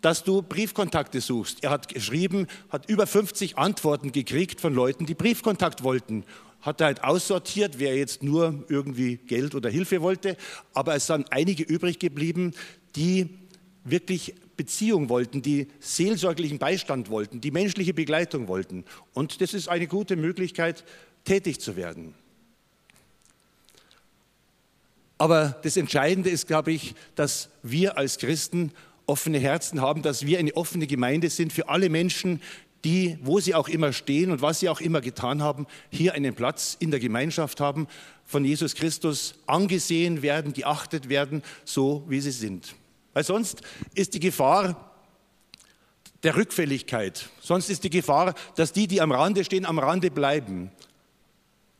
dass 0.01 0.25
du 0.25 0.42
Briefkontakte 0.42 1.22
suchst. 1.22 1.63
Er 1.63 1.70
hat 1.70 1.88
geschrieben, 1.88 2.48
hat 2.70 2.89
über 2.89 3.08
50 3.08 3.58
Antworten 3.58 4.12
gekriegt 4.12 4.60
von 4.60 4.74
Leuten, 4.74 5.06
die 5.06 5.13
Briefkontakt 5.13 5.84
wollten. 5.84 6.25
Hat 6.60 6.82
er 6.82 6.88
halt 6.88 7.03
aussortiert, 7.06 7.80
wer 7.80 7.96
jetzt 7.96 8.22
nur 8.22 8.65
irgendwie 8.68 9.15
Geld 9.15 9.56
oder 9.56 9.70
Hilfe 9.70 10.01
wollte. 10.01 10.36
Aber 10.74 10.96
es 10.96 11.08
sind 11.08 11.32
einige 11.32 11.63
übrig 11.63 12.00
geblieben, 12.00 12.53
die 12.98 13.30
wirklich 13.84 14.36
Beziehung 14.56 15.10
wollten, 15.10 15.42
die 15.42 15.68
seelsorglichen 15.80 16.60
Beistand 16.60 17.10
wollten, 17.10 17.42
die 17.42 17.52
menschliche 17.52 17.94
Begleitung 17.94 18.48
wollten. 18.48 18.86
Und 19.13 19.42
das 19.42 19.54
ist 19.54 19.68
eine 19.68 19.88
gute 19.88 20.16
Möglichkeit, 20.16 20.84
tätig 21.25 21.60
zu 21.60 21.75
werden. 21.75 22.16
Aber 25.18 25.60
das 25.63 25.78
Entscheidende 25.78 26.30
ist, 26.30 26.48
glaube 26.48 26.72
ich, 26.72 26.96
dass 27.16 27.50
wir 27.62 27.98
als 27.98 28.18
Christen 28.18 28.72
offene 29.06 29.40
Herzen 29.40 29.82
haben, 29.82 30.02
dass 30.02 30.25
wir 30.25 30.40
eine 30.40 30.56
offene 30.56 30.88
Gemeinde 30.88 31.30
sind 31.30 31.54
für 31.54 31.70
alle 31.70 31.90
Menschen, 31.90 32.42
die, 32.84 33.18
wo 33.22 33.40
sie 33.40 33.56
auch 33.56 33.70
immer 33.70 33.94
stehen 33.94 34.32
und 34.32 34.42
was 34.42 34.60
sie 34.60 34.70
auch 34.70 34.82
immer 34.82 35.00
getan 35.00 35.42
haben, 35.42 35.68
hier 35.90 36.13
einen 36.13 36.36
Platz 36.36 36.75
in 36.80 36.92
der 36.92 37.00
Gemeinschaft 37.00 37.62
haben, 37.62 37.88
von 38.25 38.44
Jesus 38.44 38.75
Christus 38.75 39.36
angesehen 39.46 40.22
werden, 40.22 40.54
geachtet 40.54 41.08
werden, 41.10 41.44
so 41.63 42.04
wie 42.08 42.20
sie 42.20 42.32
sind. 42.32 42.75
Weil 43.13 43.24
sonst 43.24 43.62
ist 43.93 44.13
die 44.13 44.20
Gefahr 44.20 44.91
der 46.24 46.36
Rückfälligkeit. 46.36 47.29
Sonst 47.41 47.70
ist 47.70 47.84
die 47.84 47.89
Gefahr, 47.89 48.34
dass 48.55 48.72
die, 48.72 48.88
die 48.88 49.01
am 49.01 49.12
Rande 49.12 49.43
stehen, 49.43 49.65
am 49.65 49.79
Rande 49.79 50.10
bleiben. 50.10 50.72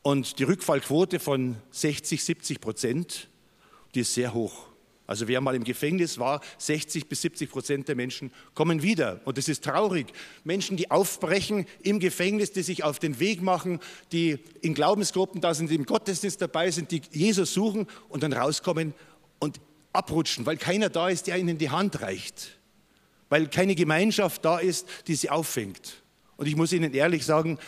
Und 0.02 0.38
die 0.38 0.44
Rückfallquote 0.44 1.18
von 1.18 1.56
60, 1.70 2.22
70 2.22 2.60
Prozent, 2.60 3.28
die 3.94 4.00
ist 4.00 4.14
sehr 4.14 4.34
hoch. 4.34 4.66
Also 5.06 5.28
wer 5.28 5.40
mal 5.40 5.54
im 5.54 5.64
Gefängnis 5.64 6.18
war, 6.18 6.40
60 6.56 7.08
bis 7.08 7.22
70 7.22 7.50
Prozent 7.50 7.88
der 7.88 7.94
Menschen 7.94 8.30
kommen 8.54 8.82
wieder. 8.82 9.20
Und 9.24 9.36
das 9.36 9.48
ist 9.48 9.64
traurig. 9.64 10.06
Menschen, 10.44 10.78
die 10.78 10.90
aufbrechen 10.90 11.66
im 11.82 12.00
Gefängnis, 12.00 12.52
die 12.52 12.62
sich 12.62 12.84
auf 12.84 12.98
den 12.98 13.20
Weg 13.20 13.42
machen, 13.42 13.80
die 14.12 14.38
in 14.62 14.72
Glaubensgruppen 14.72 15.42
da 15.42 15.52
sind, 15.52 15.70
die 15.70 15.74
im 15.74 15.84
Gottesdienst 15.84 16.40
dabei 16.40 16.70
sind, 16.70 16.90
die 16.90 17.02
Jesus 17.10 17.52
suchen 17.52 17.86
und 18.08 18.22
dann 18.22 18.32
rauskommen 18.32 18.94
und 19.40 19.60
abrutschen, 19.94 20.44
weil 20.46 20.56
keiner 20.56 20.90
da 20.90 21.08
ist, 21.08 21.26
der 21.26 21.38
ihnen 21.38 21.58
die 21.58 21.70
Hand 21.70 22.00
reicht. 22.00 22.58
Weil 23.28 23.48
keine 23.48 23.74
Gemeinschaft 23.74 24.44
da 24.44 24.58
ist, 24.58 24.86
die 25.06 25.14
sie 25.14 25.30
auffängt. 25.30 26.02
Und 26.36 26.46
ich 26.46 26.56
muss 26.56 26.72
Ihnen 26.72 26.92
ehrlich 26.92 27.24
sagen, 27.24 27.58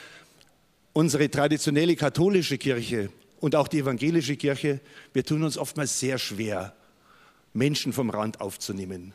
unsere 0.93 1.31
traditionelle 1.31 1.97
katholische 1.97 2.59
Kirche 2.59 3.11
und 3.39 3.55
auch 3.55 3.69
die 3.69 3.79
evangelische 3.79 4.37
Kirche, 4.37 4.81
wir 5.13 5.25
tun 5.25 5.45
uns 5.45 5.57
oftmals 5.57 6.01
sehr 6.01 6.19
schwer, 6.19 6.75
Menschen 7.53 7.93
vom 7.93 8.11
Rand 8.11 8.41
aufzunehmen, 8.41 9.15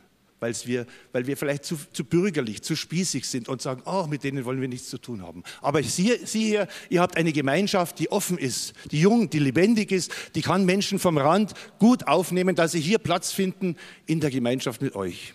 wir, 0.66 0.86
weil 1.12 1.26
wir 1.26 1.36
vielleicht 1.36 1.64
zu, 1.64 1.78
zu, 1.92 2.04
bürgerlich, 2.04 2.62
zu 2.62 2.76
spießig 2.76 3.26
sind 3.26 3.48
und 3.48 3.62
sagen, 3.62 3.82
oh, 3.86 4.06
mit 4.08 4.24
denen 4.24 4.44
wollen 4.44 4.60
wir 4.60 4.68
nichts 4.68 4.90
zu 4.90 4.98
tun 4.98 5.22
haben. 5.22 5.42
Aber 5.60 5.82
Sie, 5.82 6.18
Sie 6.24 6.44
hier, 6.44 6.68
ihr 6.90 7.00
habt 7.00 7.16
eine 7.16 7.32
Gemeinschaft, 7.32 7.98
die 7.98 8.10
offen 8.10 8.36
ist, 8.36 8.74
die 8.90 9.00
jung, 9.00 9.30
die 9.30 9.38
lebendig 9.38 9.92
ist, 9.92 10.12
die 10.34 10.42
kann 10.42 10.64
Menschen 10.64 10.98
vom 10.98 11.16
Rand 11.16 11.54
gut 11.78 12.06
aufnehmen, 12.06 12.54
dass 12.54 12.72
sie 12.72 12.80
hier 12.80 12.98
Platz 12.98 13.32
finden 13.32 13.76
in 14.06 14.20
der 14.20 14.30
Gemeinschaft 14.30 14.82
mit 14.82 14.94
euch. 14.94 15.34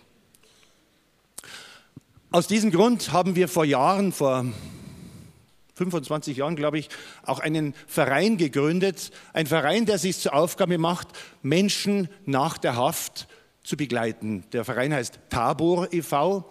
Aus 2.30 2.48
diesem 2.48 2.72
Grund 2.72 3.14
haben 3.14 3.36
wir 3.36 3.48
vor 3.48 3.64
Jahren, 3.64 4.12
vor 4.12 4.46
25 5.76 6.38
Jahren, 6.38 6.56
glaube 6.56 6.80
ich, 6.80 6.90
auch 7.24 7.40
einen 7.40 7.74
Verein 7.86 8.38
gegründet. 8.38 9.12
Ein 9.32 9.46
Verein, 9.46 9.86
der 9.86 9.98
sich 9.98 10.18
zur 10.18 10.34
Aufgabe 10.34 10.78
macht, 10.78 11.08
Menschen 11.42 12.10
nach 12.26 12.58
der 12.58 12.76
Haft 12.76 13.28
zu 13.68 13.76
begleiten. 13.76 14.46
Der 14.54 14.64
Verein 14.64 14.94
heißt 14.94 15.20
Tabor 15.30 15.92
e.V. 15.92 16.50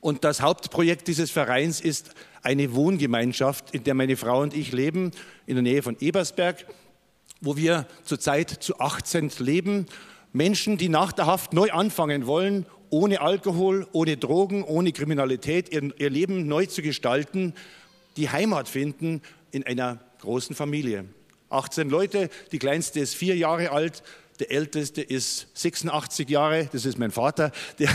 Und 0.00 0.24
das 0.24 0.40
Hauptprojekt 0.40 1.08
dieses 1.08 1.30
Vereins 1.30 1.78
ist 1.82 2.12
eine 2.42 2.74
Wohngemeinschaft, 2.74 3.74
in 3.74 3.84
der 3.84 3.92
meine 3.92 4.16
Frau 4.16 4.40
und 4.40 4.54
ich 4.54 4.72
leben, 4.72 5.10
in 5.44 5.56
der 5.56 5.62
Nähe 5.62 5.82
von 5.82 5.98
Ebersberg, 6.00 6.64
wo 7.42 7.58
wir 7.58 7.86
zurzeit 8.04 8.48
zu 8.48 8.80
18 8.80 9.30
leben. 9.40 9.84
Menschen, 10.32 10.78
die 10.78 10.88
nach 10.88 11.12
der 11.12 11.26
Haft 11.26 11.52
neu 11.52 11.70
anfangen 11.70 12.26
wollen, 12.26 12.64
ohne 12.88 13.20
Alkohol, 13.20 13.86
ohne 13.92 14.16
Drogen, 14.16 14.62
ohne 14.62 14.92
Kriminalität, 14.92 15.70
ihr, 15.70 15.92
ihr 15.98 16.08
Leben 16.08 16.46
neu 16.46 16.64
zu 16.64 16.80
gestalten 16.80 17.52
die 18.16 18.30
Heimat 18.30 18.70
finden 18.70 19.20
in 19.50 19.66
einer 19.66 20.00
großen 20.20 20.56
Familie. 20.56 21.04
18 21.50 21.90
Leute, 21.90 22.30
die 22.52 22.58
kleinste 22.58 23.00
ist 23.00 23.14
vier 23.14 23.36
Jahre 23.36 23.70
alt, 23.70 24.02
der 24.36 24.50
älteste 24.50 25.02
ist 25.02 25.48
86 25.54 26.28
Jahre, 26.28 26.68
das 26.72 26.84
ist 26.84 26.98
mein 26.98 27.10
Vater, 27.10 27.52
der, 27.78 27.88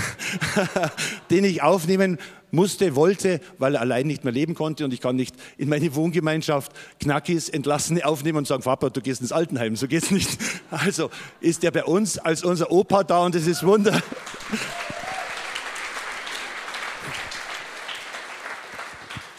den 1.30 1.44
ich 1.44 1.62
aufnehmen 1.62 2.18
musste, 2.52 2.96
wollte, 2.96 3.40
weil 3.58 3.76
er 3.76 3.82
allein 3.82 4.08
nicht 4.08 4.24
mehr 4.24 4.34
leben 4.34 4.56
konnte 4.56 4.86
und 4.86 4.94
ich 4.94 5.02
kann 5.02 5.16
nicht 5.16 5.36
in 5.58 5.70
meine 5.70 5.94
Wohngemeinschaft 5.96 6.72
Knackis, 7.00 7.50
Entlassene 7.50 8.06
aufnehmen 8.06 8.40
und 8.40 8.48
sagen, 8.48 8.64
Papa, 8.64 8.90
du 8.90 9.02
gehst 9.02 9.22
ins 9.22 9.32
Altenheim, 9.32 9.76
so 9.76 9.88
geht's 9.88 10.12
nicht. 10.12 10.38
Also 10.70 11.10
ist 11.40 11.64
er 11.64 11.72
bei 11.72 11.84
uns 11.84 12.18
als 12.18 12.44
unser 12.44 12.72
Opa 12.72 13.04
da 13.04 13.20
und 13.26 13.36
das 13.36 13.48
ist 13.48 13.66
Wunder. 13.66 14.02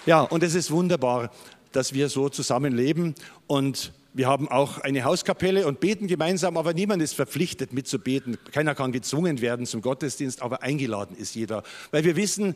Ja, 0.04 0.22
und 0.22 0.42
es 0.42 0.54
ist 0.54 0.70
wunderbar, 0.70 1.30
dass 1.70 1.92
wir 1.92 2.08
so 2.08 2.28
zusammenleben 2.28 3.14
und 3.46 3.92
wir 4.14 4.26
haben 4.26 4.48
auch 4.48 4.78
eine 4.78 5.04
Hauskapelle 5.04 5.66
und 5.66 5.80
beten 5.80 6.06
gemeinsam, 6.06 6.56
aber 6.56 6.74
niemand 6.74 7.02
ist 7.02 7.14
verpflichtet 7.14 7.72
mitzubeten. 7.72 8.36
Keiner 8.52 8.74
kann 8.74 8.92
gezwungen 8.92 9.40
werden 9.40 9.66
zum 9.66 9.80
Gottesdienst, 9.80 10.42
aber 10.42 10.62
eingeladen 10.62 11.16
ist 11.16 11.34
jeder. 11.34 11.62
Weil 11.90 12.04
wir 12.04 12.16
wissen, 12.16 12.54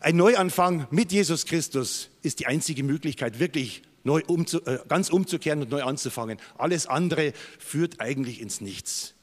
ein 0.00 0.16
Neuanfang 0.16 0.86
mit 0.90 1.12
Jesus 1.12 1.46
Christus 1.46 2.10
ist 2.22 2.40
die 2.40 2.46
einzige 2.46 2.82
Möglichkeit, 2.82 3.38
wirklich 3.38 3.82
neu 4.02 4.22
umzu, 4.26 4.64
äh, 4.66 4.80
ganz 4.88 5.10
umzukehren 5.10 5.62
und 5.62 5.70
neu 5.70 5.82
anzufangen. 5.82 6.38
Alles 6.58 6.86
andere 6.86 7.32
führt 7.58 8.00
eigentlich 8.00 8.40
ins 8.40 8.60
Nichts. 8.60 9.14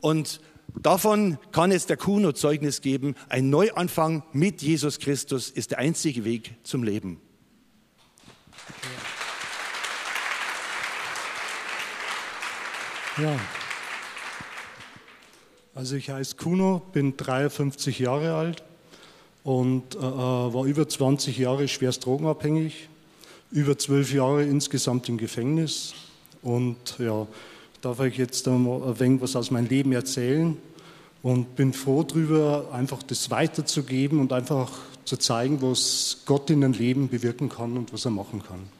Und 0.00 0.40
Davon 0.82 1.38
kann 1.50 1.72
es 1.72 1.86
der 1.86 1.96
Kuno 1.96 2.32
Zeugnis 2.32 2.82
geben. 2.82 3.14
Ein 3.30 3.48
Neuanfang 3.48 4.22
mit 4.32 4.60
Jesus 4.60 4.98
Christus 4.98 5.48
ist 5.48 5.70
der 5.70 5.78
einzige 5.78 6.24
Weg 6.24 6.56
zum 6.62 6.82
Leben. 6.82 7.20
Ja. 8.68 8.97
Also 15.74 15.96
ich 15.96 16.10
heiße 16.10 16.36
Kuno, 16.36 16.82
bin 16.92 17.16
53 17.16 17.98
Jahre 17.98 18.34
alt 18.34 18.62
und 19.42 19.96
äh, 19.96 19.98
äh 19.98 20.02
war 20.02 20.64
über 20.64 20.88
20 20.88 21.36
Jahre 21.36 21.66
schwerst 21.66 22.06
drogenabhängig, 22.06 22.88
über 23.50 23.76
12 23.76 24.12
Jahre 24.12 24.44
insgesamt 24.44 25.08
im 25.08 25.18
Gefängnis 25.18 25.94
und 26.42 26.76
ja, 26.98 27.26
darf 27.80 28.00
ich 28.00 28.16
jetzt 28.18 28.46
ein 28.46 28.64
wenig 28.98 29.20
was 29.20 29.34
aus 29.34 29.50
meinem 29.50 29.66
Leben 29.66 29.92
erzählen 29.92 30.56
und 31.22 31.56
bin 31.56 31.72
froh 31.72 32.04
darüber, 32.04 32.68
einfach 32.72 33.02
das 33.02 33.30
weiterzugeben 33.30 34.20
und 34.20 34.32
einfach 34.32 34.70
zu 35.04 35.16
zeigen, 35.16 35.60
was 35.60 36.18
Gott 36.24 36.50
in 36.50 36.60
deinem 36.60 36.74
Leben 36.74 37.08
bewirken 37.08 37.48
kann 37.48 37.76
und 37.76 37.92
was 37.92 38.04
er 38.04 38.12
machen 38.12 38.42
kann. 38.46 38.77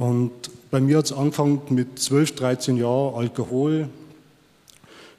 Und 0.00 0.30
bei 0.70 0.80
mir 0.80 0.96
hat 0.96 1.04
es 1.04 1.12
angefangen 1.12 1.60
mit 1.68 1.98
12, 1.98 2.34
13 2.36 2.78
Jahren 2.78 3.16
Alkohol. 3.16 3.90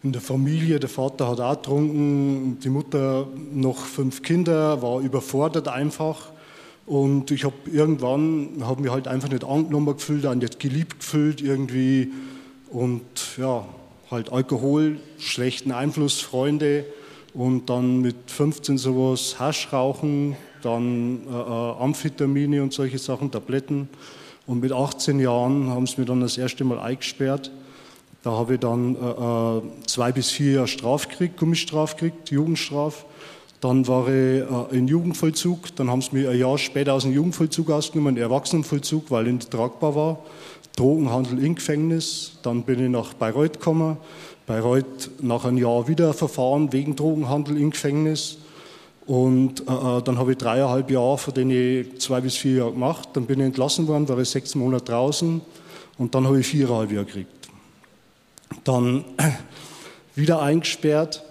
In 0.01 0.11
der 0.11 0.23
Familie, 0.23 0.79
der 0.79 0.89
Vater 0.89 1.29
hat 1.29 1.39
auch 1.39 1.55
getrunken, 1.55 2.57
die 2.63 2.69
Mutter 2.69 3.27
noch 3.53 3.77
fünf 3.77 4.23
Kinder, 4.23 4.81
war 4.81 4.99
überfordert 5.01 5.67
einfach. 5.67 6.31
Und 6.87 7.29
ich 7.29 7.43
habe 7.43 7.53
irgendwann, 7.71 8.63
habe 8.63 8.81
mich 8.81 8.91
halt 8.91 9.07
einfach 9.07 9.29
nicht 9.29 9.43
angenommen 9.43 9.93
gefühlt, 9.97 10.25
auch 10.25 10.33
nicht 10.33 10.59
geliebt 10.59 11.01
gefühlt 11.01 11.41
irgendwie 11.41 12.11
und 12.71 13.03
ja, 13.37 13.63
halt 14.09 14.31
Alkohol, 14.31 14.97
schlechten 15.19 15.71
Einfluss, 15.71 16.21
Freunde 16.21 16.85
und 17.35 17.69
dann 17.69 18.01
mit 18.01 18.15
15 18.25 18.79
sowas 18.79 19.39
Hasch 19.39 19.71
rauchen, 19.71 20.35
dann 20.63 21.19
äh, 21.27 21.29
äh, 21.29 21.83
Amphetamine 21.83 22.63
und 22.63 22.73
solche 22.73 22.97
Sachen, 22.97 23.29
Tabletten. 23.29 23.87
Und 24.47 24.61
mit 24.61 24.71
18 24.71 25.19
Jahren 25.19 25.69
haben 25.69 25.87
sie 25.87 25.99
mir 25.99 26.05
dann 26.05 26.21
das 26.21 26.37
erste 26.37 26.63
Mal 26.63 26.79
eingesperrt. 26.79 27.51
Da 28.23 28.31
habe 28.31 28.55
ich 28.55 28.59
dann 28.59 28.95
äh, 28.95 28.99
äh 28.99 29.61
zwei 29.87 30.11
bis 30.11 30.29
vier 30.29 30.53
Jahre 30.53 30.67
Straf 30.67 31.07
gekriegt, 31.07 31.37
Gummistraf 31.37 31.95
gekriegt, 31.95 32.29
Jugendstraf. 32.31 33.05
Dann 33.61 33.87
war 33.87 34.07
ich 34.07 34.41
äh, 34.41 34.77
in 34.77 34.87
Jugendvollzug. 34.87 35.75
Dann 35.75 35.89
haben 35.89 36.01
sie 36.01 36.15
mich 36.15 36.27
ein 36.27 36.37
Jahr 36.37 36.57
später 36.57 36.93
aus 36.93 37.03
dem 37.03 37.13
Jugendvollzug 37.13 37.69
ausgenommen, 37.71 38.17
Erwachsenenvollzug, 38.17 39.09
weil 39.09 39.27
ich 39.27 39.33
nicht 39.33 39.51
tragbar 39.51 39.95
war. 39.95 40.19
Drogenhandel 40.75 41.43
im 41.43 41.55
Gefängnis. 41.55 42.33
Dann 42.43 42.63
bin 42.63 42.83
ich 42.83 42.89
nach 42.89 43.13
Bayreuth 43.13 43.53
gekommen. 43.53 43.97
Bayreuth 44.47 45.11
nach 45.21 45.45
einem 45.45 45.57
Jahr 45.57 45.87
wieder 45.87 46.13
Verfahren 46.13 46.73
wegen 46.73 46.95
Drogenhandel 46.95 47.57
im 47.57 47.71
Gefängnis. 47.71 48.37
Und 49.07 49.67
äh, 49.67 49.71
äh, 49.71 50.01
dann 50.03 50.17
habe 50.17 50.31
ich 50.31 50.37
dreieinhalb 50.37 50.91
Jahre, 50.91 51.17
von 51.17 51.33
denen 51.33 51.51
ich 51.51 51.99
zwei 51.99 52.21
bis 52.21 52.37
vier 52.37 52.57
Jahre 52.57 52.71
gemacht. 52.71 53.09
Dann 53.13 53.25
bin 53.25 53.39
ich 53.39 53.45
entlassen 53.47 53.87
worden, 53.87 54.07
war 54.07 54.19
ich 54.19 54.29
sechs 54.29 54.55
Monate 54.55 54.85
draußen 54.85 55.41
und 55.97 56.15
dann 56.15 56.25
habe 56.27 56.39
ich 56.39 56.47
viereinhalb 56.47 56.91
Jahre 56.91 57.05
gekriegt. 57.05 57.49
Dann 58.63 59.03
wieder 60.15 60.41
eingesperrt. 60.41 61.23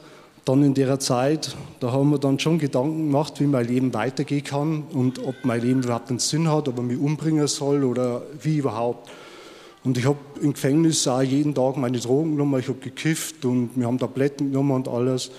Dann 0.46 0.64
in 0.64 0.72
der 0.74 0.98
Zeit, 0.98 1.54
da 1.80 1.92
haben 1.92 2.10
wir 2.10 2.18
dann 2.18 2.38
schon 2.38 2.58
Gedanken 2.58 3.06
gemacht, 3.08 3.40
wie 3.40 3.46
mein 3.46 3.66
Leben 3.66 3.92
weitergehen 3.92 4.42
kann 4.42 4.84
und 4.90 5.18
ob 5.24 5.34
mein 5.44 5.60
Leben 5.60 5.82
überhaupt 5.82 6.08
einen 6.08 6.18
Sinn 6.18 6.48
hat, 6.48 6.66
ob 6.66 6.78
er 6.78 6.82
mich 6.82 6.98
umbringen 6.98 7.46
soll 7.46 7.84
oder 7.84 8.22
wie 8.40 8.56
überhaupt. 8.56 9.10
Und 9.84 9.96
ich 9.96 10.06
habe 10.06 10.18
im 10.40 10.54
Gefängnis 10.54 11.06
auch 11.06 11.22
jeden 11.22 11.54
Tag 11.54 11.76
meine 11.76 11.98
Drogen 11.98 12.32
genommen, 12.32 12.58
ich 12.58 12.68
habe 12.68 12.78
gekifft 12.78 13.44
und 13.44 13.70
wir 13.76 13.86
haben 13.86 13.98
Tabletten 13.98 14.50
genommen 14.50 14.72
und 14.72 14.88
alles. 14.88 15.30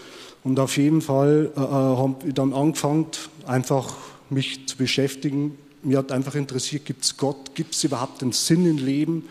Und 0.44 0.60
auf 0.60 0.78
jeden 0.78 1.02
Fall 1.02 1.52
äh, 1.56 1.60
äh 1.60 1.64
habe 1.64 2.16
ich 2.28 2.34
dann 2.34 2.54
angefangen, 2.54 3.08
einfach 3.46 3.96
mich 4.30 4.68
zu 4.68 4.78
beschäftigen. 4.78 5.58
Mir 5.84 6.00
hat 6.00 6.12
einfach 6.12 6.36
interessiert, 6.36 6.86
gibt 6.86 7.04
es 7.04 7.18
Gott, 7.18 7.56
gibt 7.56 7.76
es 7.76 7.84
überhaupt 7.84 8.22
einen 8.22 8.32
Sinn 8.32 8.66
im 8.66 8.78
Leben? 8.78 9.28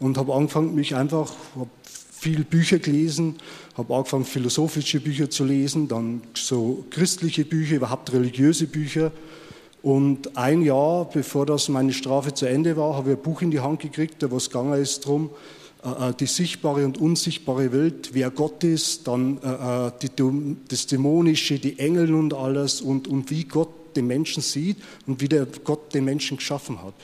Und 0.00 0.16
habe 0.16 0.34
angefangen, 0.34 0.74
mich 0.74 0.94
einfach, 0.94 1.32
habe 1.56 1.70
viel 2.10 2.44
Bücher 2.44 2.78
gelesen, 2.78 3.36
habe 3.76 3.94
angefangen, 3.94 4.24
philosophische 4.24 5.00
Bücher 5.00 5.30
zu 5.30 5.44
lesen, 5.44 5.88
dann 5.88 6.22
so 6.34 6.84
christliche 6.90 7.44
Bücher, 7.44 7.76
überhaupt 7.76 8.12
religiöse 8.12 8.66
Bücher 8.66 9.12
und 9.82 10.36
ein 10.36 10.62
Jahr, 10.62 11.04
bevor 11.04 11.46
das 11.46 11.68
meine 11.68 11.92
Strafe 11.92 12.34
zu 12.34 12.46
Ende 12.46 12.76
war, 12.76 12.96
habe 12.96 13.12
ich 13.12 13.16
ein 13.16 13.22
Buch 13.22 13.42
in 13.42 13.50
die 13.50 13.60
Hand 13.60 13.80
gekriegt, 13.80 14.28
wo 14.28 14.36
es 14.36 14.50
gegangen 14.50 14.80
ist 14.80 15.06
äh, 15.06 15.10
die 16.18 16.26
sichtbare 16.26 16.84
und 16.84 16.98
unsichtbare 16.98 17.72
Welt, 17.72 18.10
wer 18.12 18.30
Gott 18.30 18.64
ist, 18.64 19.06
dann 19.06 19.38
äh, 19.38 19.92
die, 20.02 20.56
das 20.68 20.86
Dämonische, 20.86 21.58
die 21.60 21.78
Engel 21.78 22.14
und 22.14 22.34
alles 22.34 22.80
und, 22.80 23.06
und 23.06 23.30
wie 23.30 23.44
Gott 23.44 23.68
den 23.94 24.08
Menschen 24.08 24.42
sieht 24.42 24.78
und 25.06 25.20
wie 25.20 25.28
der 25.28 25.46
Gott 25.64 25.94
den 25.94 26.04
Menschen 26.04 26.38
geschaffen 26.38 26.82
hat. 26.82 26.94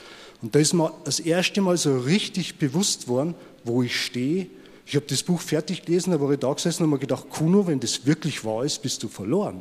Und 0.43 0.55
da 0.55 0.59
ist 0.59 0.75
mir 0.75 0.93
das 1.05 1.21
erste 1.21 1.61
Mal 1.61 1.77
so 1.77 1.99
richtig 1.99 2.57
bewusst 2.57 3.09
worden, 3.09 3.35
wo 3.65 3.83
ich 3.83 3.99
stehe. 3.99 4.49
Ich 4.87 4.97
habe 4.97 5.07
das 5.09 5.23
Buch 5.23 5.41
fertig 5.41 5.85
gelesen, 5.85 6.11
da 6.11 6.21
war 6.21 6.31
ich 6.31 6.39
da 6.39 6.53
gesessen 6.53 6.83
und 6.83 6.91
habe 6.91 6.97
mir 6.97 7.01
gedacht, 7.01 7.31
Kuno, 7.31 7.67
wenn 7.67 7.81
das 7.81 8.05
wirklich 8.07 8.45
wahr 8.45 8.65
ist, 8.65 8.83
bist 8.83 9.03
du 9.03 9.09
verloren. 9.09 9.61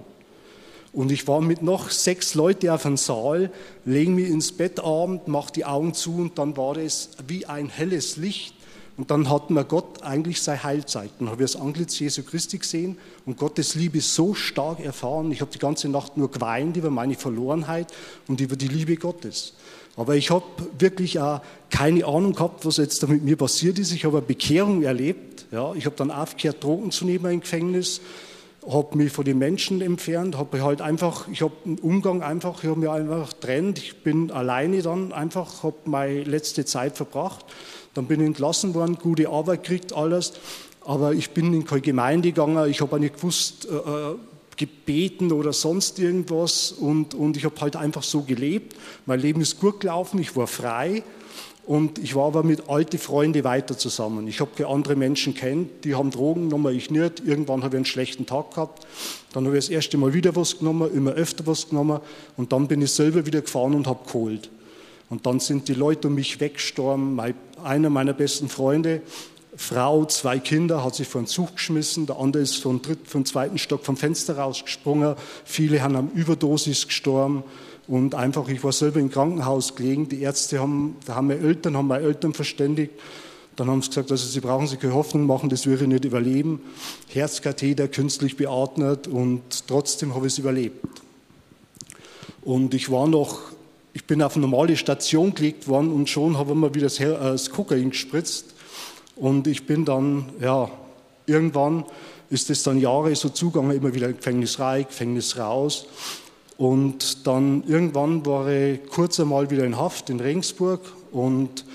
Und 0.91 1.11
ich 1.11 1.27
war 1.27 1.41
mit 1.41 1.63
noch 1.63 1.89
sechs 1.89 2.35
Leuten 2.35 2.69
auf 2.69 2.85
einem 2.85 2.97
Saal, 2.97 3.51
legen 3.85 4.15
mich 4.15 4.29
ins 4.29 4.51
Bett 4.51 4.79
abend, 4.79 5.27
mach 5.27 5.49
die 5.49 5.65
Augen 5.65 5.93
zu 5.93 6.15
und 6.15 6.37
dann 6.37 6.55
war 6.57 6.77
es 6.77 7.11
wie 7.27 7.45
ein 7.45 7.69
helles 7.69 8.17
Licht. 8.17 8.53
Und 8.95 9.09
dann 9.09 9.29
hat 9.29 9.49
mir 9.49 9.63
Gott 9.63 10.03
eigentlich 10.03 10.41
seine 10.41 10.63
Heilzeit. 10.63 11.09
Dann 11.17 11.29
habe 11.29 11.43
ich 11.43 11.51
das 11.51 11.59
Antlitz 11.59 11.97
Jesu 11.97 12.21
Christi 12.21 12.59
gesehen 12.59 12.97
und 13.25 13.37
Gottes 13.37 13.73
Liebe 13.73 14.01
so 14.01 14.35
stark 14.35 14.79
erfahren. 14.79 15.31
Ich 15.31 15.41
habe 15.41 15.51
die 15.51 15.59
ganze 15.59 15.89
Nacht 15.89 16.15
nur 16.15 16.29
geweint 16.29 16.77
über 16.77 16.91
meine 16.91 17.15
Verlorenheit 17.15 17.91
und 18.27 18.39
über 18.39 18.55
die 18.55 18.67
Liebe 18.67 18.95
Gottes. 18.95 19.53
Aber 19.95 20.15
ich 20.15 20.29
habe 20.29 20.45
wirklich 20.77 21.19
auch 21.19 21.41
keine 21.69 22.05
Ahnung 22.05 22.33
gehabt, 22.33 22.65
was 22.65 22.77
jetzt 22.77 23.01
da 23.01 23.07
mit 23.07 23.23
mir 23.23 23.35
passiert 23.35 23.79
ist. 23.79 23.91
Ich 23.91 24.05
habe 24.05 24.17
eine 24.17 24.25
Bekehrung 24.25 24.83
erlebt. 24.83 25.45
Ja, 25.51 25.73
ich 25.73 25.85
habe 25.85 25.95
dann 25.95 26.11
aufgehört, 26.11 26.63
Drogen 26.63 26.91
zu 26.91 27.05
nehmen 27.05 27.31
im 27.31 27.41
Gefängnis 27.41 27.99
habe 28.69 28.97
mich 28.97 29.11
von 29.11 29.25
den 29.25 29.37
Menschen 29.37 29.81
entfernt, 29.81 30.37
habe 30.37 30.61
halt 30.61 30.81
einfach, 30.81 31.27
ich 31.27 31.41
habe 31.41 31.53
einen 31.65 31.79
Umgang 31.79 32.21
einfach, 32.21 32.63
ich 32.63 32.69
habe 32.69 32.79
mich 32.79 32.89
einfach 32.89 33.29
getrennt, 33.29 33.77
ich 33.77 34.03
bin 34.03 34.31
alleine 34.31 34.81
dann 34.81 35.11
einfach, 35.11 35.63
habe 35.63 35.75
meine 35.85 36.23
letzte 36.23 36.65
Zeit 36.65 36.95
verbracht, 36.95 37.45
dann 37.93 38.05
bin 38.05 38.21
ich 38.21 38.27
entlassen 38.27 38.73
worden, 38.73 38.97
gute 39.01 39.29
Arbeit 39.29 39.63
gekriegt, 39.63 39.93
alles, 39.93 40.33
aber 40.85 41.13
ich 41.13 41.31
bin 41.31 41.53
in 41.53 41.65
keine 41.65 41.81
Gemeinde 41.81 42.29
gegangen, 42.29 42.69
ich 42.69 42.81
habe 42.81 42.95
auch 42.95 42.99
nicht 42.99 43.15
gewusst, 43.15 43.67
äh, 43.69 43.75
äh, 43.75 44.15
gebeten 44.55 45.31
oder 45.31 45.53
sonst 45.53 45.99
irgendwas. 45.99 46.71
Und, 46.71 47.15
und 47.15 47.37
ich 47.37 47.45
habe 47.45 47.59
halt 47.59 47.75
einfach 47.75 48.03
so 48.03 48.21
gelebt, 48.21 48.75
mein 49.05 49.19
Leben 49.19 49.41
ist 49.41 49.59
gut 49.59 49.79
gelaufen, 49.79 50.19
ich 50.19 50.35
war 50.35 50.47
frei, 50.47 51.03
und 51.65 51.97
ich 51.97 52.13
war 52.13 52.25
aber 52.25 52.43
mit 52.43 52.69
alten 52.69 52.97
Freunden 52.97 53.45
weiter 53.45 53.77
zusammen. 53.77 54.27
Ich 54.27 54.41
habe 54.41 54.67
andere 54.67 54.97
Menschen 54.97 55.33
kennt, 55.33 55.85
die 55.85 55.95
haben 55.95 56.11
Drogen 56.11 56.49
genommen, 56.49 56.75
ich 56.75 56.91
nicht. 56.91 57.21
Irgendwann 57.25 57.63
habe 57.63 57.75
ich 57.75 57.79
einen 57.79 57.85
schlechten 57.85 58.25
Tag 58.25 58.51
gehabt. 58.51 58.85
Dann 59.31 59.45
habe 59.45 59.57
ich 59.57 59.65
das 59.65 59.73
erste 59.73 59.97
Mal 59.97 60.13
wieder 60.13 60.35
was 60.35 60.59
genommen, 60.59 60.93
immer 60.93 61.11
öfter 61.11 61.47
was 61.47 61.69
genommen. 61.69 62.01
Und 62.35 62.51
dann 62.51 62.67
bin 62.67 62.81
ich 62.81 62.91
selber 62.91 63.25
wieder 63.25 63.41
gefahren 63.41 63.75
und 63.75 63.87
habe 63.87 64.05
geholt. 64.05 64.49
Und 65.09 65.25
dann 65.25 65.39
sind 65.39 65.69
die 65.69 65.73
Leute 65.73 66.09
um 66.09 66.15
mich 66.15 66.41
weggestorben. 66.41 67.17
Einer 67.63 67.89
meiner 67.89 68.13
besten 68.13 68.49
Freunde, 68.49 69.01
Frau, 69.55 70.03
zwei 70.05 70.39
Kinder, 70.39 70.83
hat 70.83 70.95
sich 70.95 71.07
vor 71.07 71.21
den 71.21 71.27
Zug 71.27 71.55
geschmissen. 71.55 72.07
Der 72.07 72.19
andere 72.19 72.43
ist 72.43 72.55
vom, 72.55 72.81
dritten, 72.81 73.05
vom 73.05 73.23
zweiten 73.23 73.57
Stock 73.57 73.85
vom 73.85 73.95
Fenster 73.95 74.37
rausgesprungen. 74.37 75.15
Viele 75.45 75.81
haben 75.81 75.95
am 75.95 76.09
Überdosis 76.09 76.87
gestorben. 76.87 77.43
Und 77.87 78.15
einfach, 78.15 78.47
ich 78.47 78.63
war 78.63 78.71
selber 78.71 78.99
im 78.99 79.09
Krankenhaus 79.09 79.75
gelegen. 79.75 80.07
Die 80.07 80.21
Ärzte 80.21 80.59
haben, 80.59 80.95
da 81.05 81.15
haben 81.15 81.27
meine 81.27 81.41
Eltern, 81.41 81.75
haben 81.75 81.87
meine 81.87 82.05
Eltern 82.05 82.33
verständigt. 82.33 82.93
Dann 83.55 83.67
haben 83.67 83.81
sie 83.81 83.89
gesagt, 83.89 84.09
also 84.09 84.25
sie 84.25 84.39
brauchen 84.39 84.67
sich 84.67 84.79
keine 84.79 84.95
Hoffnung 84.95 85.27
machen, 85.27 85.49
das 85.49 85.67
würde 85.67 85.83
ich 85.83 85.89
nicht 85.89 86.05
überleben. 86.05 86.61
Herzkatheter, 87.09 87.87
künstlich 87.87 88.35
beatmet 88.35 89.07
und 89.07 89.67
trotzdem 89.67 90.15
habe 90.15 90.25
ich 90.25 90.33
es 90.33 90.39
überlebt. 90.39 90.83
Und 92.41 92.73
ich 92.73 92.91
war 92.91 93.07
noch, 93.07 93.39
ich 93.93 94.05
bin 94.05 94.23
auf 94.23 94.35
eine 94.35 94.47
normale 94.47 94.75
Station 94.75 95.35
gelegt 95.35 95.67
worden 95.67 95.91
und 95.91 96.09
schon 96.09 96.37
habe 96.37 96.51
ich 96.51 96.57
mir 96.57 96.73
wieder 96.73 96.87
das, 96.87 96.99
äh, 96.99 97.13
das 97.13 97.51
Kokain 97.51 97.91
gespritzt. 97.91 98.55
Und 99.15 99.45
ich 99.45 99.67
bin 99.67 99.85
dann, 99.85 100.29
ja, 100.41 100.69
irgendwann 101.27 101.85
ist 102.31 102.49
es 102.49 102.63
dann 102.63 102.79
Jahre 102.79 103.15
so 103.15 103.29
zugegangen, 103.29 103.77
immer 103.77 103.93
wieder 103.93 104.11
Gefängnis 104.11 104.59
rein, 104.59 104.85
Gefängnis 104.87 105.37
raus. 105.37 105.85
Und 106.57 107.25
dann 107.27 107.63
irgendwann 107.67 108.25
war 108.25 108.47
ich 108.47 108.85
kurz 108.87 109.19
einmal 109.19 109.49
wieder 109.49 109.65
in 109.65 109.77
Haft 109.77 110.09
in 110.09 110.19
Regensburg 110.19 110.81
und 111.11 111.65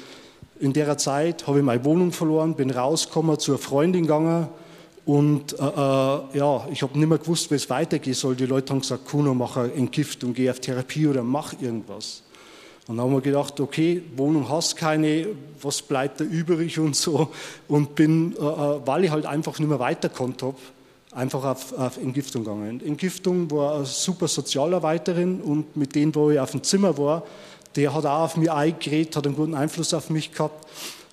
in 0.61 0.73
der 0.73 0.99
Zeit 0.99 1.47
habe 1.47 1.59
ich 1.59 1.65
meine 1.65 1.85
Wohnung 1.85 2.13
verloren, 2.13 2.55
bin 2.55 2.71
rausgekommen, 2.71 3.39
zur 3.39 3.59
Freundin 3.59 4.03
gegangen 4.03 4.49
und 5.09 5.59
äh, 5.59 5.65
äh, 5.65 6.39
ja, 6.39 6.69
ich 6.71 6.83
habe 6.83 6.99
nicht 6.99 7.09
mehr 7.09 7.17
gewusst, 7.17 7.51
wie 7.51 7.55
es 7.55 7.71
weitergehen 7.71 8.15
soll. 8.15 8.37
Die 8.37 8.45
Leute 8.45 8.75
haben 8.75 8.81
gesagt, 8.81 9.07
Kuno, 9.07 9.33
mach 9.33 9.57
eine 9.57 9.73
Entgiftung, 9.73 10.35
geh 10.35 10.51
auf 10.51 10.61
Therapie 10.61 11.07
oder 11.07 11.23
mach 11.23 11.55
irgendwas. 11.63 12.23
Und 12.87 12.99
dann 12.99 13.07
haben 13.07 13.15
wir 13.15 13.23
gedacht, 13.23 13.59
okay, 13.59 14.03
Wohnung 14.17 14.51
hast 14.51 14.77
keine, 14.77 15.29
was 15.63 15.81
bleibt 15.81 16.21
da 16.21 16.25
übrig 16.25 16.79
und 16.79 16.95
so. 16.95 17.31
Und 17.69 17.95
bin, 17.95 18.35
äh, 18.37 18.39
äh 18.39 18.81
weil 18.85 19.05
ich 19.05 19.11
halt 19.11 19.25
einfach 19.25 19.59
nicht 19.59 19.69
mehr 19.69 19.79
weiter 19.79 20.11
konnte, 20.11 20.55
einfach 21.19 21.45
auf, 21.45 21.77
auf 21.77 21.97
Entgiftung 21.99 22.45
gegangen. 22.45 22.81
Entgiftung 22.81 23.51
war 23.51 23.77
eine 23.77 23.87
super 23.87 24.29
Sozialarbeiterin 24.29 25.41
und 25.41 25.77
mit 25.77 25.95
denen, 25.95 26.15
wo 26.15 26.31
ich 26.31 26.39
auf 26.39 26.53
dem 26.53 26.63
Zimmer 26.63 26.97
war, 26.97 27.25
der 27.75 27.93
hat 27.93 28.07
auch 28.07 28.21
auf 28.21 28.37
mich 28.37 28.51
eingeredet, 28.51 29.17
hat 29.17 29.27
einen 29.27 29.37
guten 29.37 29.55
Einfluss 29.55 29.93
auf 29.93 30.11
mich 30.11 30.33
gehabt. 30.33 30.67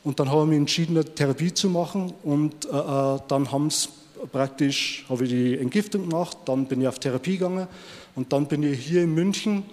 Und 0.04 0.20
dann 0.20 0.30
habe 0.30 0.44
ich 0.44 0.50
mich 0.50 0.58
entschieden, 0.60 0.96
eine 0.96 1.06
Therapie 1.06 1.54
zu 1.54 1.70
machen 1.70 2.14
und 2.24 2.66
äh, 2.66 2.70
äh 2.70 3.20
dann 3.28 3.52
haben 3.52 3.68
es 3.68 3.90
praktisch, 4.32 5.06
habe 5.10 5.24
ich 5.24 5.32
die 5.32 5.58
Entgiftung 5.58 6.08
gemacht, 6.08 6.38
dann 6.46 6.66
bin 6.66 6.82
ich 6.82 6.88
auf 6.88 7.00
Therapie 7.00 7.38
gegangen 7.38 7.68
und 8.16 8.32
dann 8.32 8.46
bin 8.46 8.62
ich 8.62 8.86
hier 8.86 9.04
in 9.04 9.14
München 9.14 9.64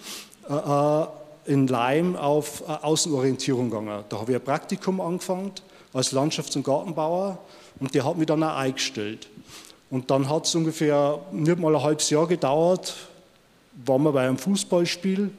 äh, 0.48 0.54
äh 0.54 1.06
in 1.44 1.66
Leim 1.66 2.14
auf 2.14 2.62
äh, 2.62 2.70
Außenorientierung 2.70 3.68
gegangen. 3.68 4.04
Da 4.08 4.18
habe 4.20 4.30
ich 4.30 4.38
ein 4.38 4.44
Praktikum 4.44 5.00
angefangen 5.00 5.50
als 5.92 6.12
Landschafts- 6.12 6.56
und 6.56 6.62
Gartenbauer 6.62 7.38
und 7.80 7.92
der 7.94 8.04
hat 8.04 8.16
mich 8.16 8.26
dann 8.26 8.44
auch 8.44 8.56
eingestellt. 8.56 9.28
Und 9.92 10.10
dann 10.10 10.30
hat 10.30 10.46
es 10.46 10.54
ungefähr 10.54 11.18
nicht 11.32 11.58
mal 11.58 11.76
ein 11.76 11.82
halbes 11.82 12.08
Jahr 12.08 12.26
gedauert, 12.26 12.96
waren 13.84 14.02
wir 14.04 14.12
bei 14.12 14.26
einem 14.26 14.38
Fußballspiel 14.38 15.30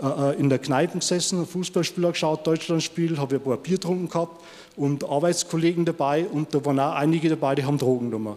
äh, 0.00 0.06
äh 0.06 0.38
in 0.38 0.48
der 0.48 0.60
Kneipe 0.60 0.96
gesessen, 0.96 1.40
ein 1.40 1.46
Fußballspieler 1.46 2.12
geschaut, 2.12 2.46
Deutschlandspiel, 2.46 3.18
habe 3.18 3.34
ein 3.34 3.42
paar 3.42 3.56
Bier 3.56 3.78
getrunken 3.78 4.08
gehabt 4.08 4.44
und 4.76 5.02
Arbeitskollegen 5.02 5.84
dabei 5.84 6.24
und 6.24 6.54
da 6.54 6.64
waren 6.64 6.78
auch 6.78 6.92
einige 6.92 7.30
dabei, 7.30 7.56
die 7.56 7.64
haben 7.64 7.78
Drogen 7.78 8.12
genommen. 8.12 8.36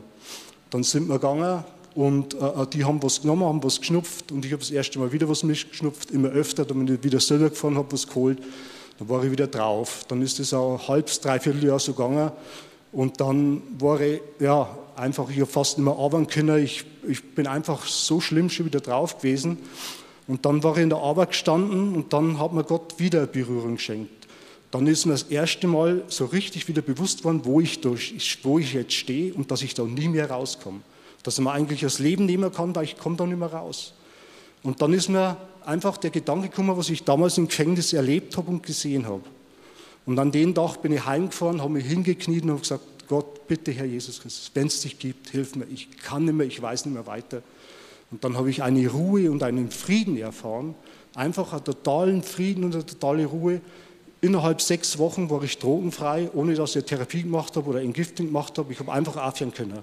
Dann 0.72 0.82
sind 0.82 1.08
wir 1.08 1.20
gegangen 1.20 1.64
und 1.94 2.34
äh, 2.34 2.38
äh 2.38 2.66
die 2.74 2.84
haben 2.84 3.04
was 3.04 3.22
genommen, 3.22 3.44
haben 3.44 3.64
was 3.64 3.78
geschnupft 3.78 4.32
und 4.32 4.44
ich 4.46 4.52
habe 4.52 4.62
das 4.62 4.72
erste 4.72 4.98
Mal 4.98 5.12
wieder 5.12 5.30
was 5.30 5.44
mitgeschnupft, 5.44 6.10
immer 6.10 6.30
öfter, 6.30 6.66
damit 6.66 6.90
ich 6.90 7.04
wieder 7.04 7.20
selber 7.20 7.52
gefahren 7.52 7.78
habe, 7.78 7.92
was 7.92 8.08
geholt. 8.08 8.40
Dann 8.98 9.08
war 9.08 9.24
ich 9.24 9.30
wieder 9.30 9.46
drauf. 9.46 10.04
Dann 10.08 10.24
ist 10.24 10.40
es 10.40 10.52
auch 10.52 10.80
ein 10.80 10.88
halbes, 10.88 11.22
dreiviertel 11.22 11.64
Jahr 11.64 11.78
so 11.78 11.94
gegangen 11.94 12.32
und 12.92 13.22
dann 13.22 13.62
war 13.80 14.02
ich, 14.02 14.22
ja, 14.40 14.68
einfach, 14.96 15.30
ich 15.30 15.38
habe 15.38 15.46
fast 15.46 15.78
nicht 15.78 15.86
mehr 15.86 15.96
arbeiten 15.96 16.28
können. 16.28 16.64
Ich, 16.64 16.86
ich 17.08 17.36
bin 17.36 17.48
einfach 17.48 17.86
so 17.86 18.20
schlimm 18.20 18.50
schon 18.50 18.66
wieder 18.66 18.80
drauf 18.80 19.18
gewesen. 19.18 19.58
Und 20.28 20.46
dann 20.46 20.64
war 20.64 20.76
ich 20.78 20.84
in 20.84 20.90
der 20.90 21.00
Arbeit 21.00 21.30
gestanden 21.30 21.96
und 21.96 22.14
dann 22.14 22.40
hat 22.40 22.54
mir 22.54 22.64
Gott 22.64 23.00
wieder 23.00 23.20
eine 23.20 23.28
Berührung 23.28 23.76
geschenkt. 23.76 24.28
Dann 24.72 24.86
ist 24.86 25.08
mir 25.08 25.14
das 25.14 25.24
erste 25.24 25.68
Mal 25.68 26.04
so 26.08 26.26
richtig 26.26 26.68
wieder 26.68 26.84
bewusst 26.84 27.24
worden, 27.24 27.42
wo 27.44 27.60
ich, 27.60 27.82
durch, 27.82 28.40
wo 28.44 28.60
ich 28.60 28.74
jetzt 28.74 28.94
stehe 28.94 29.34
und 29.34 29.50
dass 29.50 29.64
ich 29.64 29.74
da 29.74 29.84
nie 29.84 30.08
mehr 30.08 30.30
rauskomme. 30.30 30.82
Dass 31.24 31.40
man 31.40 31.56
eigentlich 31.56 31.82
das 31.82 31.98
Leben 31.98 32.26
nehmen 32.26 32.52
kann, 32.52 32.76
weil 32.76 32.84
ich 32.84 32.98
komme 32.98 33.16
da 33.16 33.26
nicht 33.26 33.40
mehr 33.40 33.52
raus. 33.52 33.94
Und 34.62 34.82
dann 34.82 34.94
ist 34.94 35.10
mir 35.10 35.38
einfach 35.66 35.98
der 35.98 36.12
Gedanke 36.12 36.50
gekommen, 36.50 36.78
was 36.78 36.90
ich 36.90 37.04
damals 37.04 37.38
im 37.40 37.48
Gefängnis 37.48 37.94
erlebt 37.94 38.38
habe 38.38 38.52
und 38.52 38.62
gesehen 38.62 39.08
habe. 39.08 39.24
Und 40.10 40.18
an 40.18 40.32
den 40.32 40.56
Tag 40.56 40.82
bin 40.82 40.92
ich 40.92 41.06
heimgefahren, 41.06 41.62
habe 41.62 41.74
mich 41.74 41.86
hingekniet 41.86 42.42
und 42.42 42.50
habe 42.50 42.62
gesagt, 42.62 42.84
Gott, 43.08 43.48
bitte 43.48 43.72
Herr 43.72 43.86
Jesus 43.86 44.20
Christus, 44.20 44.50
wenn 44.56 44.66
es 44.66 44.82
dich 44.82 44.98
gibt, 44.98 45.30
hilf 45.30 45.56
mir. 45.56 45.68
Ich 45.72 45.88
kann 46.00 46.26
nicht 46.26 46.34
mehr, 46.34 46.48
ich 46.48 46.60
weiß 46.60 46.86
nicht 46.86 46.96
mehr 46.96 47.06
weiter. 47.06 47.44
Und 48.10 48.24
dann 48.24 48.36
habe 48.36 48.50
ich 48.50 48.64
eine 48.64 48.88
Ruhe 48.88 49.30
und 49.30 49.44
einen 49.44 49.70
Frieden 49.70 50.18
erfahren. 50.18 50.74
Einfach 51.14 51.54
einen 51.54 51.64
totalen 51.64 52.24
Frieden 52.24 52.64
und 52.64 52.74
eine 52.74 52.88
totale 52.88 53.28
Ruhe. 53.28 53.62
Innerhalb 54.20 54.64
sechs 54.64 54.98
Wochen 54.98 55.30
war 55.30 55.44
ich 55.44 55.60
drogenfrei, 55.60 56.32
ohne 56.34 56.56
dass 56.56 56.76
ich 56.76 56.86
Therapie 56.86 57.22
gemacht 57.22 57.56
habe 57.56 57.70
oder 57.70 57.84
Entgiftung 57.84 58.26
gemacht 58.26 58.58
habe. 58.58 58.74
Ich 58.74 58.80
habe 58.80 58.92
einfach 58.92 59.16
aufhören 59.16 59.54
können. 59.54 59.78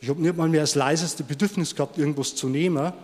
Ich 0.00 0.08
habe 0.08 0.22
nicht 0.22 0.38
mal 0.38 0.48
mehr 0.48 0.62
das 0.62 0.74
leiseste 0.74 1.22
Bedürfnis 1.22 1.76
gehabt, 1.76 1.98
irgendwas 1.98 2.34
zu 2.34 2.48
nehmen. 2.48 2.94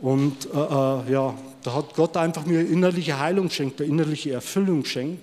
Und 0.00 0.46
äh, 0.54 0.56
äh 0.56 1.12
ja, 1.12 1.34
da 1.64 1.74
hat 1.74 1.96
Gott 1.96 2.16
einfach 2.16 2.46
mir 2.46 2.60
innerliche 2.60 3.18
Heilung 3.18 3.48
geschenkt, 3.48 3.80
innerliche 3.80 4.30
Erfüllung 4.30 4.84
geschenkt. 4.84 5.20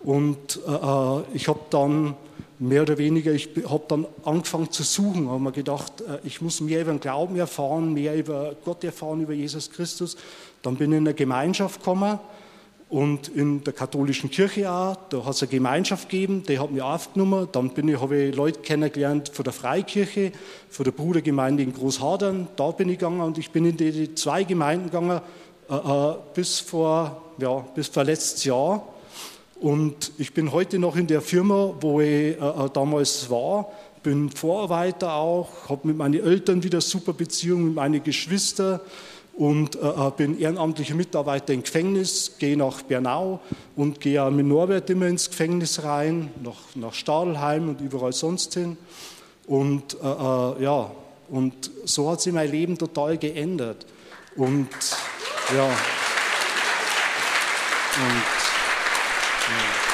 Und 0.00 0.60
äh, 0.66 0.70
äh 0.70 1.22
ich 1.34 1.48
habe 1.48 1.60
dann 1.70 2.14
mehr 2.58 2.82
oder 2.82 2.98
weniger, 2.98 3.32
ich 3.32 3.50
habe 3.68 3.84
dann 3.88 4.06
angefangen 4.24 4.70
zu 4.70 4.82
suchen, 4.82 5.28
habe 5.28 5.40
mir 5.40 5.52
gedacht, 5.52 6.00
äh, 6.00 6.18
ich 6.24 6.40
muss 6.40 6.60
mehr 6.60 6.82
über 6.82 6.92
den 6.92 7.00
Glauben 7.00 7.36
erfahren, 7.36 7.92
mehr 7.92 8.16
über 8.16 8.54
Gott 8.64 8.84
erfahren, 8.84 9.22
über 9.22 9.32
Jesus 9.32 9.70
Christus. 9.70 10.16
Dann 10.62 10.76
bin 10.76 10.92
ich 10.92 10.98
in 10.98 11.06
eine 11.06 11.14
Gemeinschaft 11.14 11.80
gekommen 11.80 12.18
und 12.88 13.28
in 13.28 13.62
der 13.64 13.74
katholischen 13.74 14.30
Kirche 14.30 14.70
auch, 14.70 14.96
da 15.10 15.24
hat 15.24 15.34
es 15.34 15.42
eine 15.42 15.50
Gemeinschaft 15.50 16.08
gegeben, 16.08 16.42
die 16.48 16.58
hat 16.58 16.70
mich 16.70 16.82
aufgenommen. 16.82 17.48
Dann 17.52 17.70
bin 17.70 17.88
ich, 17.88 18.00
habe 18.00 18.16
ich 18.16 18.34
Leute 18.34 18.60
kennengelernt 18.60 19.30
von 19.32 19.44
der 19.44 19.52
Freikirche, 19.52 20.32
von 20.70 20.84
der 20.84 20.92
Brudergemeinde 20.92 21.62
in 21.62 21.74
Großhadern, 21.74 22.48
da 22.56 22.70
bin 22.70 22.88
ich 22.88 22.98
gegangen 22.98 23.20
und 23.20 23.36
ich 23.38 23.50
bin 23.50 23.66
in 23.66 23.76
die 23.76 24.14
zwei 24.14 24.44
Gemeinden 24.44 24.86
gegangen 24.86 25.20
äh, 25.70 25.74
äh 25.74 26.14
bis 26.34 26.60
vor, 26.60 27.22
ja, 27.38 27.58
bis 27.74 27.88
vor 27.88 28.04
letztes 28.04 28.44
Jahr. 28.44 28.82
Und 29.60 30.12
ich 30.18 30.34
bin 30.34 30.52
heute 30.52 30.78
noch 30.78 30.96
in 30.96 31.06
der 31.06 31.20
Firma, 31.20 31.74
wo 31.80 32.00
ich 32.00 32.08
äh, 32.08 32.32
äh 32.36 32.70
damals 32.72 33.28
war, 33.28 33.72
bin 34.02 34.30
Vorarbeiter 34.30 35.14
auch, 35.14 35.48
habe 35.68 35.88
mit 35.88 35.96
meinen 35.96 36.24
Eltern 36.24 36.62
wieder 36.62 36.80
super 36.80 37.12
Beziehungen, 37.12 37.66
mit 37.66 37.74
meinen 37.74 38.02
Geschwistern 38.02 38.80
und 39.36 39.76
äh, 39.76 39.86
äh, 39.86 40.10
bin 40.16 40.38
ehrenamtlicher 40.38 40.94
Mitarbeiter 40.94 41.52
im 41.52 41.62
Gefängnis, 41.62 42.36
gehe 42.38 42.56
nach 42.56 42.82
Bernau 42.82 43.40
und 43.76 44.00
gehe 44.00 44.30
mit 44.30 44.46
Norbert 44.46 44.90
immer 44.90 45.06
ins 45.06 45.28
Gefängnis 45.28 45.82
rein, 45.82 46.30
nach, 46.42 46.74
nach 46.74 46.94
Stadelheim 46.94 47.68
und 47.68 47.80
überall 47.80 48.12
sonst 48.12 48.54
hin. 48.54 48.76
Und 49.46 49.94
äh, 49.94 50.62
ja, 50.62 50.90
und 51.30 51.70
so 51.84 52.10
hat 52.10 52.20
sich 52.20 52.32
mein 52.32 52.50
Leben 52.50 52.76
total 52.78 53.18
geändert. 53.18 53.86
Und 54.36 54.68
ja. 55.54 55.64
Und, 55.64 55.72
ja. 59.48 59.88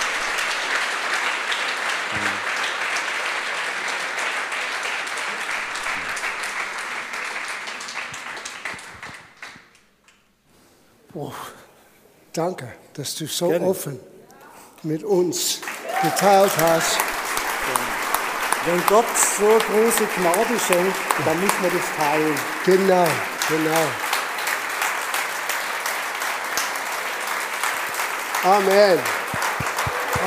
Oh, 11.16 11.32
danke, 12.34 12.68
dass 12.94 13.14
du 13.14 13.26
so 13.26 13.48
Gerne. 13.48 13.66
offen 13.66 13.98
mit 14.82 15.02
uns 15.02 15.60
geteilt 16.02 16.52
hast. 16.60 16.98
Wenn 18.66 18.86
Gott 18.86 19.04
so 19.36 19.44
große 19.44 20.06
Gnade 20.16 20.58
schenkt, 20.66 20.96
dann 21.24 21.40
müssen 21.40 21.62
wir 21.62 21.70
das 21.70 21.96
teilen. 21.96 22.34
Genau, 22.64 23.06
genau. 23.48 23.86
Amen. 28.44 28.98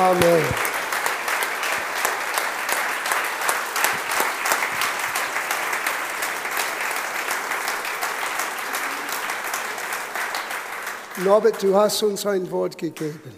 Amen. 0.00 0.67
Norbert, 11.24 11.60
du 11.64 11.74
hast 11.74 12.02
uns 12.04 12.24
ein 12.26 12.48
Wort 12.52 12.78
gegeben. 12.78 13.32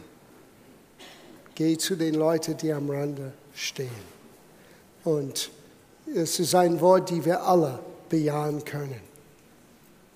Geh 1.54 1.78
zu 1.78 1.96
den 1.96 2.14
Leuten, 2.14 2.54
die 2.58 2.72
am 2.72 2.90
Rande 2.90 3.32
stehen. 3.54 3.88
Und 5.02 5.50
es 6.14 6.38
ist 6.38 6.54
ein 6.54 6.78
Wort, 6.82 7.08
die 7.08 7.24
wir 7.24 7.42
alle 7.42 7.78
bejahen 8.10 8.64
können. 8.66 9.00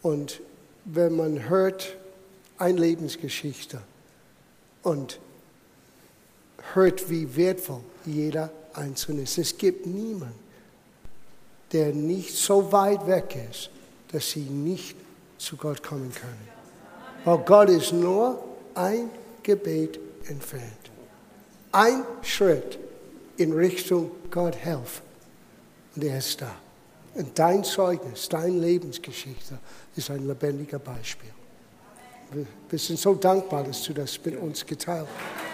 Und 0.03 0.43
wenn 0.85 1.17
man 1.17 1.49
hört 1.49 1.97
eine 2.59 2.79
Lebensgeschichte 2.79 3.81
und 4.83 5.19
hört, 6.75 7.09
wie 7.09 7.35
wertvoll 7.35 7.81
jeder 8.05 8.51
Einzelne 8.75 9.23
ist, 9.23 9.39
es 9.39 9.57
gibt 9.57 9.87
niemanden, 9.87 10.39
der 11.73 11.95
nicht 11.95 12.35
so 12.35 12.73
weit 12.73 13.07
weg 13.07 13.37
ist, 13.51 13.71
dass 14.13 14.33
sie 14.33 14.41
nicht 14.41 14.97
zu 15.39 15.57
Gott 15.57 15.83
kommen 15.83 16.13
können. 16.13 16.54
Weil 17.25 17.39
Gott 17.39 17.71
ist 17.71 17.93
nur 17.93 18.43
ein 18.75 19.11
Gebet 19.43 19.99
entfernt. 20.29 20.91
Ein 21.73 22.05
Schritt 22.23 22.79
in 23.37 23.53
Richtung 23.53 24.11
Gott 24.31 24.57
helfen. 24.57 25.03
Und 25.97 26.05
er 26.05 26.19
ist 26.19 26.41
da. 26.41 26.55
Und 27.15 27.39
dein 27.39 27.65
Zeugnis, 27.65 28.29
deine 28.29 28.59
Lebensgeschichte 28.59 29.59
ist 29.97 30.11
ein 30.11 30.27
lebendiger 30.27 30.79
Beispiel. 30.79 31.31
Wir 32.69 32.79
sind 32.79 32.99
so 32.99 33.15
dankbar, 33.15 33.63
dass 33.65 33.83
du 33.85 33.93
das 33.93 34.19
mit 34.25 34.37
uns 34.41 34.67
geteilt 34.67 35.07
hast. 35.07 35.45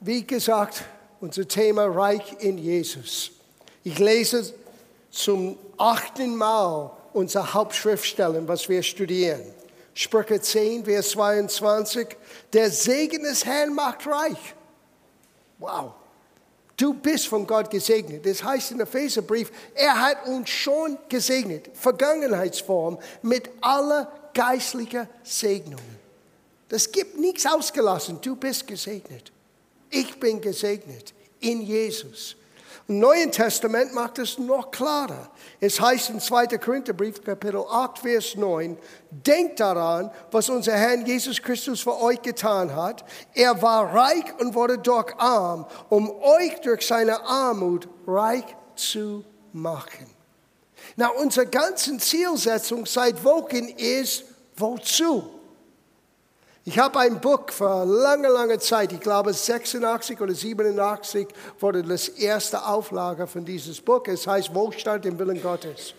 Wie 0.00 0.24
gesagt, 0.24 0.84
unser 1.20 1.48
Thema 1.48 1.86
Reich 1.86 2.36
in 2.40 2.58
Jesus. 2.58 3.30
Ich 3.82 3.98
lese 3.98 4.54
zum 5.10 5.56
achten 5.78 6.36
Mal 6.36 6.95
unsere 7.16 7.54
Hauptschriftstellen, 7.54 8.46
was 8.46 8.68
wir 8.68 8.82
studieren. 8.82 9.40
Sprüche 9.94 10.38
10, 10.38 10.84
Vers 10.84 11.10
22. 11.10 12.08
Der 12.52 12.70
Segen 12.70 13.22
des 13.22 13.46
Herrn 13.46 13.74
macht 13.74 14.06
reich. 14.06 14.54
Wow. 15.58 15.94
Du 16.76 16.92
bist 16.92 17.28
von 17.28 17.46
Gott 17.46 17.70
gesegnet. 17.70 18.26
Das 18.26 18.44
heißt 18.44 18.72
in 18.72 18.80
Epheserbrief, 18.80 19.50
er 19.74 19.98
hat 19.98 20.26
uns 20.26 20.50
schon 20.50 20.98
gesegnet, 21.08 21.70
Vergangenheitsform, 21.72 22.98
mit 23.22 23.48
aller 23.62 24.12
geistlichen 24.34 25.08
Segnungen. 25.22 25.96
Das 26.68 26.92
gibt 26.92 27.18
nichts 27.18 27.46
ausgelassen. 27.46 28.20
Du 28.20 28.36
bist 28.36 28.66
gesegnet. 28.66 29.32
Ich 29.88 30.20
bin 30.20 30.38
gesegnet 30.42 31.14
in 31.40 31.62
Jesus. 31.62 32.36
Im 32.88 33.00
Neuen 33.00 33.32
Testament 33.32 33.92
macht 33.94 34.18
es 34.18 34.38
noch 34.38 34.70
klarer. 34.70 35.28
Es 35.58 35.80
heißt 35.80 36.10
im 36.10 36.20
2. 36.20 36.46
Korintherbrief, 36.58 37.22
Kapitel 37.22 37.64
8, 37.68 37.98
Vers 37.98 38.36
9, 38.36 38.78
denkt 39.10 39.58
daran, 39.58 40.10
was 40.30 40.48
unser 40.48 40.74
Herr 40.74 40.96
Jesus 40.98 41.42
Christus 41.42 41.80
für 41.80 42.00
euch 42.00 42.22
getan 42.22 42.76
hat. 42.76 43.04
Er 43.34 43.60
war 43.60 43.92
reich 43.92 44.26
und 44.38 44.54
wurde 44.54 44.78
doch 44.78 45.18
arm, 45.18 45.66
um 45.88 46.08
euch 46.10 46.60
durch 46.60 46.86
seine 46.86 47.20
Armut 47.22 47.88
reich 48.06 48.44
zu 48.76 49.24
machen. 49.52 50.06
Na, 50.94 51.08
unsere 51.08 51.46
ganze 51.46 51.98
Zielsetzung 51.98 52.86
seit 52.86 53.24
Wochen 53.24 53.68
ist, 53.68 54.24
wozu? 54.56 55.35
Ich 56.68 56.80
habe 56.80 56.98
ein 56.98 57.20
Buch 57.20 57.48
vor 57.50 57.84
langer, 57.84 58.28
langer 58.28 58.58
Zeit, 58.58 58.92
ich 58.92 58.98
glaube 58.98 59.32
86 59.32 60.20
oder 60.20 60.34
87 60.34 61.28
wurde 61.60 61.84
das 61.84 62.08
erste 62.08 62.66
Auflage 62.66 63.28
von 63.28 63.44
dieses 63.44 63.80
Buch. 63.80 64.02
Es 64.06 64.26
heißt 64.26 64.52
Wohlstand 64.52 65.06
im 65.06 65.16
Willen 65.16 65.40
Gottes. 65.40 65.94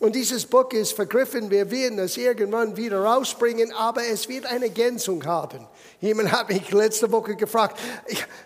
Und 0.00 0.16
dieses 0.16 0.44
Buch 0.44 0.72
ist 0.72 0.92
vergriffen. 0.92 1.52
Wir 1.52 1.70
werden 1.70 2.00
es 2.00 2.16
irgendwann 2.16 2.76
wieder 2.76 3.00
rausbringen, 3.00 3.72
aber 3.72 4.04
es 4.04 4.28
wird 4.28 4.46
eine 4.46 4.64
Ergänzung 4.64 5.24
haben. 5.24 5.64
Jemand 6.00 6.32
hat 6.32 6.48
mich 6.48 6.68
letzte 6.72 7.12
Woche 7.12 7.36
gefragt, 7.36 7.78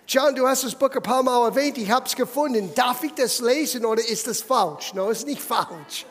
John, 0.07 0.35
du 0.35 0.46
hast 0.46 0.64
das 0.64 0.74
Buch 0.74 0.90
ein 0.90 1.03
paar 1.03 1.22
Mal 1.22 1.48
erwähnt, 1.48 1.79
ich 1.79 1.90
habe 1.90 2.05
es 2.05 2.14
gefunden. 2.14 2.70
Darf 2.74 3.03
ich 3.03 3.14
das 3.14 3.40
lesen 3.40 3.87
oder 3.87 4.07
ist 4.07 4.26
das 4.26 4.42
falsch? 4.42 4.92
No, 4.92 5.11
es 5.11 5.20
ist 5.20 5.26
nicht 5.26 5.40
falsch 5.40 6.05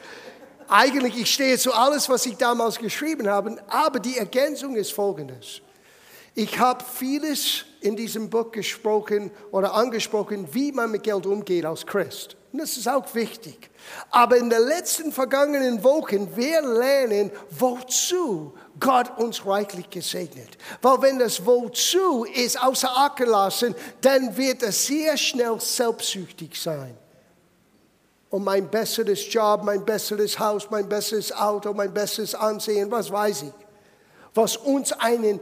eigentlich, 0.70 1.20
ich 1.20 1.34
stehe 1.34 1.58
zu 1.58 1.74
alles, 1.74 2.08
was 2.10 2.26
ich 2.26 2.38
damals 2.38 2.78
geschrieben 2.78 3.28
habe, 3.28 3.58
aber 3.68 4.00
die 4.00 4.18
Ergänzung 4.18 4.76
ist 4.76 4.94
folgendes. 4.94 5.62
Ich 6.36 6.60
habe 6.60 6.84
vieles 6.86 7.66
in 7.82 7.96
diesem 7.96 8.30
Buch 8.30 8.52
gesprochen 8.52 9.32
oder 9.52 9.74
angesprochen, 9.74 10.48
wie 10.54 10.72
man 10.72 10.92
mit 10.92 11.04
Geld 11.04 11.26
umgeht 11.26 11.66
als 11.66 11.86
Christ. 11.86 12.38
Und 12.52 12.60
das 12.60 12.78
ist 12.78 12.88
auch 12.88 13.14
wichtig. 13.14 13.70
Aber 14.10 14.38
in 14.38 14.50
den 14.50 14.64
letzten 14.64 15.12
vergangenen 15.12 15.84
Wochen, 15.84 16.36
wir 16.36 16.62
lernen, 16.62 17.32
wozu 17.52 18.54
Gott 18.80 19.18
uns 19.18 19.46
reichlich 19.46 19.90
gesegnet. 19.90 20.58
Weil 20.82 21.02
wenn 21.02 21.20
das 21.20 21.46
Wozu 21.46 22.26
ist 22.26 22.62
außer 22.62 22.90
Acht 22.90 23.18
gelassen, 23.18 23.76
dann 24.02 24.36
wird 24.36 24.64
es 24.64 24.86
sehr 24.86 25.18
schnell 25.18 25.60
selbstsüchtig 25.60 26.60
sein 26.60 26.98
um 28.30 28.44
mein 28.44 28.70
besseres 28.70 29.32
Job, 29.32 29.64
mein 29.64 29.84
besseres 29.84 30.38
Haus, 30.40 30.70
mein 30.70 30.88
besseres 30.88 31.32
Auto, 31.32 31.74
mein 31.74 31.94
besseres 31.94 32.36
Ansehen, 32.36 32.92
was 32.92 33.12
weiß 33.12 33.44
ich. 33.44 33.54
Was 34.34 34.58
uns 34.58 34.92
einen 34.92 35.40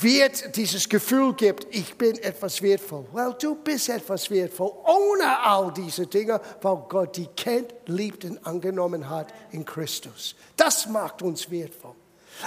Wert, 0.00 0.56
dieses 0.56 0.88
Gefühl 0.88 1.34
gibt, 1.34 1.66
ich 1.74 1.96
bin 1.96 2.16
etwas 2.18 2.62
wertvoll. 2.62 3.06
Well, 3.12 3.34
du 3.38 3.54
bist 3.54 3.90
etwas 3.90 4.30
wertvoll, 4.30 4.72
ohne 4.84 5.38
all 5.44 5.72
diese 5.72 6.06
Dinge, 6.06 6.40
weil 6.62 6.76
Gott 6.88 7.16
die 7.16 7.26
kennt, 7.36 7.74
liebt 7.86 8.24
und 8.24 8.46
angenommen 8.46 9.08
hat 9.10 9.32
in 9.52 9.64
Christus. 9.64 10.34
Das 10.56 10.86
macht 10.86 11.20
uns 11.20 11.50
wertvoll. 11.50 11.94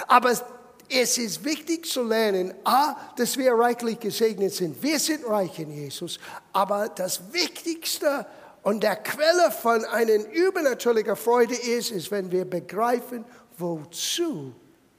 Aber 0.08 0.32
es 0.88 1.18
ist 1.18 1.44
wichtig 1.44 1.86
zu 1.86 2.02
lernen, 2.02 2.54
a, 2.64 2.96
dass 3.16 3.36
wir 3.36 3.52
reichlich 3.54 4.00
gesegnet 4.00 4.54
sind. 4.54 4.82
Wir 4.82 4.98
sind 4.98 5.28
reich 5.28 5.58
in 5.60 5.70
Jesus. 5.70 6.18
Aber 6.52 6.88
das 6.88 7.32
Wichtigste 7.32 8.26
und 8.68 8.82
der 8.82 8.96
Quelle 8.96 9.50
von 9.50 9.82
einer 9.86 10.30
übernatürlichen 10.30 11.16
Freude 11.16 11.54
ist, 11.54 11.90
ist, 11.90 12.10
wenn 12.10 12.30
wir 12.30 12.44
begreifen, 12.44 13.24
wozu 13.56 14.54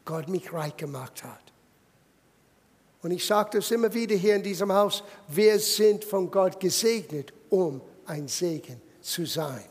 Gott 0.06 0.28
mich 0.28 0.52
reich 0.52 0.76
gemacht 0.76 1.24
hat. 1.24 1.54
Und 3.04 3.12
ich 3.12 3.24
sage 3.24 3.60
das 3.60 3.70
immer 3.70 3.94
wieder 3.94 4.16
hier 4.16 4.38
in 4.38 4.42
diesem 4.42 4.74
Haus, 4.74 5.04
wir 5.28 5.60
sind 5.60 6.04
von 6.04 6.32
Gott 6.32 6.60
gesegnet, 6.60 7.32
um 7.52 7.80
ein 8.08 8.28
Segen 8.28 8.82
zu 9.02 9.28
sein. 9.28 9.64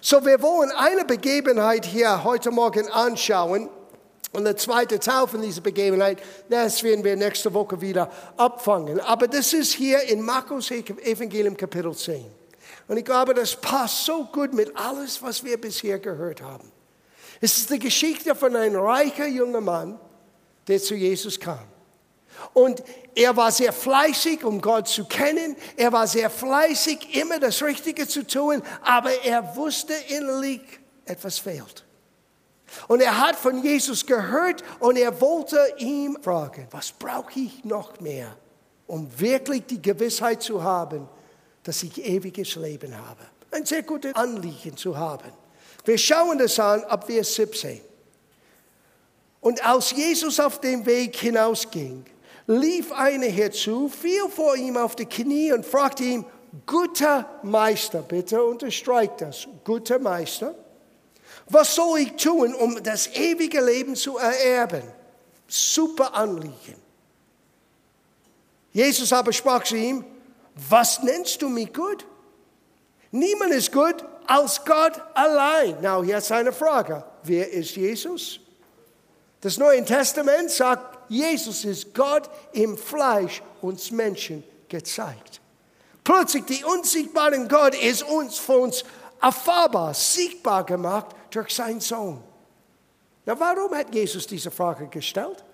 So, 0.00 0.26
wir 0.26 0.42
wollen 0.42 0.72
eine 0.72 1.04
Begebenheit 1.04 1.84
hier 1.86 2.24
heute 2.24 2.50
Morgen 2.50 2.88
anschauen. 2.88 3.68
Und 4.32 4.42
der 4.42 4.56
zweite 4.56 4.98
Teil 4.98 5.28
von 5.28 5.40
dieser 5.40 5.60
Begebenheit, 5.60 6.20
das 6.48 6.82
werden 6.82 7.04
wir 7.04 7.14
nächste 7.14 7.54
Woche 7.54 7.80
wieder 7.80 8.10
abfangen. 8.36 8.98
Aber 8.98 9.28
das 9.28 9.52
ist 9.52 9.72
hier 9.72 10.02
in 10.02 10.20
Markus 10.20 10.72
Evangelium 10.72 11.56
Kapitel 11.56 11.94
10. 11.94 12.35
Und 12.88 12.96
ich 12.96 13.04
glaube, 13.04 13.34
das 13.34 13.56
passt 13.56 14.04
so 14.04 14.24
gut 14.24 14.54
mit 14.54 14.76
alles, 14.76 15.20
was 15.22 15.42
wir 15.42 15.60
bisher 15.60 15.98
gehört 15.98 16.40
haben. 16.40 16.70
Es 17.40 17.58
ist 17.58 17.70
die 17.70 17.78
Geschichte 17.78 18.34
von 18.34 18.54
einem 18.54 18.80
reichen 18.80 19.34
jungen 19.34 19.64
Mann, 19.64 19.98
der 20.68 20.80
zu 20.80 20.94
Jesus 20.94 21.38
kam. 21.38 21.66
Und 22.52 22.82
er 23.14 23.36
war 23.36 23.50
sehr 23.50 23.72
fleißig, 23.72 24.44
um 24.44 24.60
Gott 24.60 24.88
zu 24.88 25.04
kennen. 25.04 25.56
Er 25.76 25.92
war 25.92 26.06
sehr 26.06 26.30
fleißig, 26.30 27.16
immer 27.16 27.40
das 27.40 27.62
Richtige 27.62 28.06
zu 28.06 28.26
tun. 28.26 28.62
Aber 28.82 29.10
er 29.24 29.56
wusste 29.56 29.94
innerlich, 30.08 30.60
etwas 31.04 31.38
fehlt. 31.38 31.84
Und 32.88 33.00
er 33.00 33.18
hat 33.18 33.36
von 33.36 33.62
Jesus 33.62 34.04
gehört 34.04 34.62
und 34.80 34.96
er 34.96 35.20
wollte 35.20 35.58
ihm 35.78 36.18
fragen, 36.20 36.66
was 36.70 36.92
brauche 36.92 37.38
ich 37.38 37.64
noch 37.64 38.00
mehr, 38.00 38.36
um 38.86 39.08
wirklich 39.18 39.64
die 39.66 39.80
Gewissheit 39.80 40.42
zu 40.42 40.62
haben, 40.62 41.08
dass 41.66 41.82
ich 41.82 42.04
ewiges 42.04 42.54
Leben 42.54 42.96
habe. 42.96 43.22
Ein 43.50 43.66
sehr 43.66 43.82
gutes 43.82 44.14
Anliegen 44.14 44.76
zu 44.76 44.96
haben. 44.96 45.32
Wir 45.84 45.98
schauen 45.98 46.38
das 46.38 46.58
an 46.60 46.84
ab 46.84 47.06
Vers 47.06 47.34
17. 47.34 47.80
Und 49.40 49.64
als 49.66 49.90
Jesus 49.90 50.38
auf 50.38 50.60
dem 50.60 50.86
Weg 50.86 51.16
hinausging, 51.16 52.04
lief 52.46 52.92
einer 52.92 53.26
herzu, 53.26 53.88
fiel 53.88 54.28
vor 54.28 54.56
ihm 54.56 54.76
auf 54.76 54.94
die 54.94 55.06
Knie 55.06 55.52
und 55.52 55.66
fragte 55.66 56.04
ihn, 56.04 56.24
guter 56.66 57.28
Meister, 57.42 58.02
bitte 58.02 58.42
unterstreicht 58.42 59.20
das, 59.20 59.48
guter 59.64 59.98
Meister, 59.98 60.54
was 61.48 61.74
soll 61.74 61.98
ich 62.00 62.12
tun, 62.12 62.54
um 62.54 62.80
das 62.82 63.08
ewige 63.08 63.60
Leben 63.60 63.96
zu 63.96 64.18
ererben? 64.18 64.82
Super 65.48 66.14
Anliegen. 66.14 66.76
Jesus 68.72 69.12
aber 69.12 69.32
sprach 69.32 69.64
zu 69.64 69.76
ihm, 69.76 70.04
was 70.56 71.02
nennst 71.02 71.42
du 71.42 71.48
mich 71.48 71.72
gut? 71.72 72.06
Niemand 73.10 73.52
ist 73.52 73.72
gut 73.72 73.96
als 74.26 74.64
Gott 74.64 75.00
allein. 75.14 75.80
Now, 75.80 76.02
jetzt 76.02 76.32
eine 76.32 76.52
Frage. 76.52 77.04
Wer 77.22 77.50
ist 77.52 77.76
Jesus? 77.76 78.40
Das 79.40 79.58
Neue 79.58 79.84
Testament 79.84 80.50
sagt, 80.50 81.10
Jesus 81.10 81.64
ist 81.64 81.94
Gott 81.94 82.28
im 82.52 82.76
Fleisch 82.76 83.42
uns 83.60 83.90
Menschen 83.90 84.42
gezeigt. 84.68 85.40
Plötzlich 86.02 86.44
die 86.44 86.64
unsichtbare 86.64 87.46
Gott 87.46 87.74
ist 87.74 88.02
uns 88.02 88.38
von 88.38 88.62
uns 88.62 88.84
erfahrbar, 89.20 89.92
sichtbar 89.92 90.64
gemacht 90.64 91.06
durch 91.30 91.54
seinen 91.54 91.80
Sohn. 91.80 92.22
Na, 93.24 93.38
warum 93.38 93.74
hat 93.74 93.94
Jesus 93.94 94.26
diese 94.26 94.50
Frage 94.50 94.86
gestellt? 94.86 95.44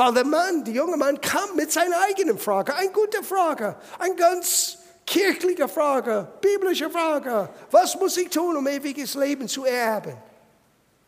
Weil 0.00 0.14
der 0.14 0.24
Mann, 0.24 0.64
der 0.64 0.72
junge 0.72 0.96
Mann, 0.96 1.20
kam 1.20 1.56
mit 1.56 1.70
seiner 1.70 2.00
eigenen 2.00 2.38
Frage, 2.38 2.74
eine 2.74 2.88
gute 2.90 3.22
Frage, 3.22 3.76
eine 3.98 4.14
ganz 4.14 4.78
kirchliche 5.04 5.68
Frage, 5.68 6.26
biblische 6.40 6.88
Frage. 6.88 7.50
Was 7.70 8.00
muss 8.00 8.16
ich 8.16 8.30
tun, 8.30 8.56
um 8.56 8.66
ewiges 8.66 9.12
Leben 9.14 9.46
zu 9.46 9.66
erben? 9.66 10.16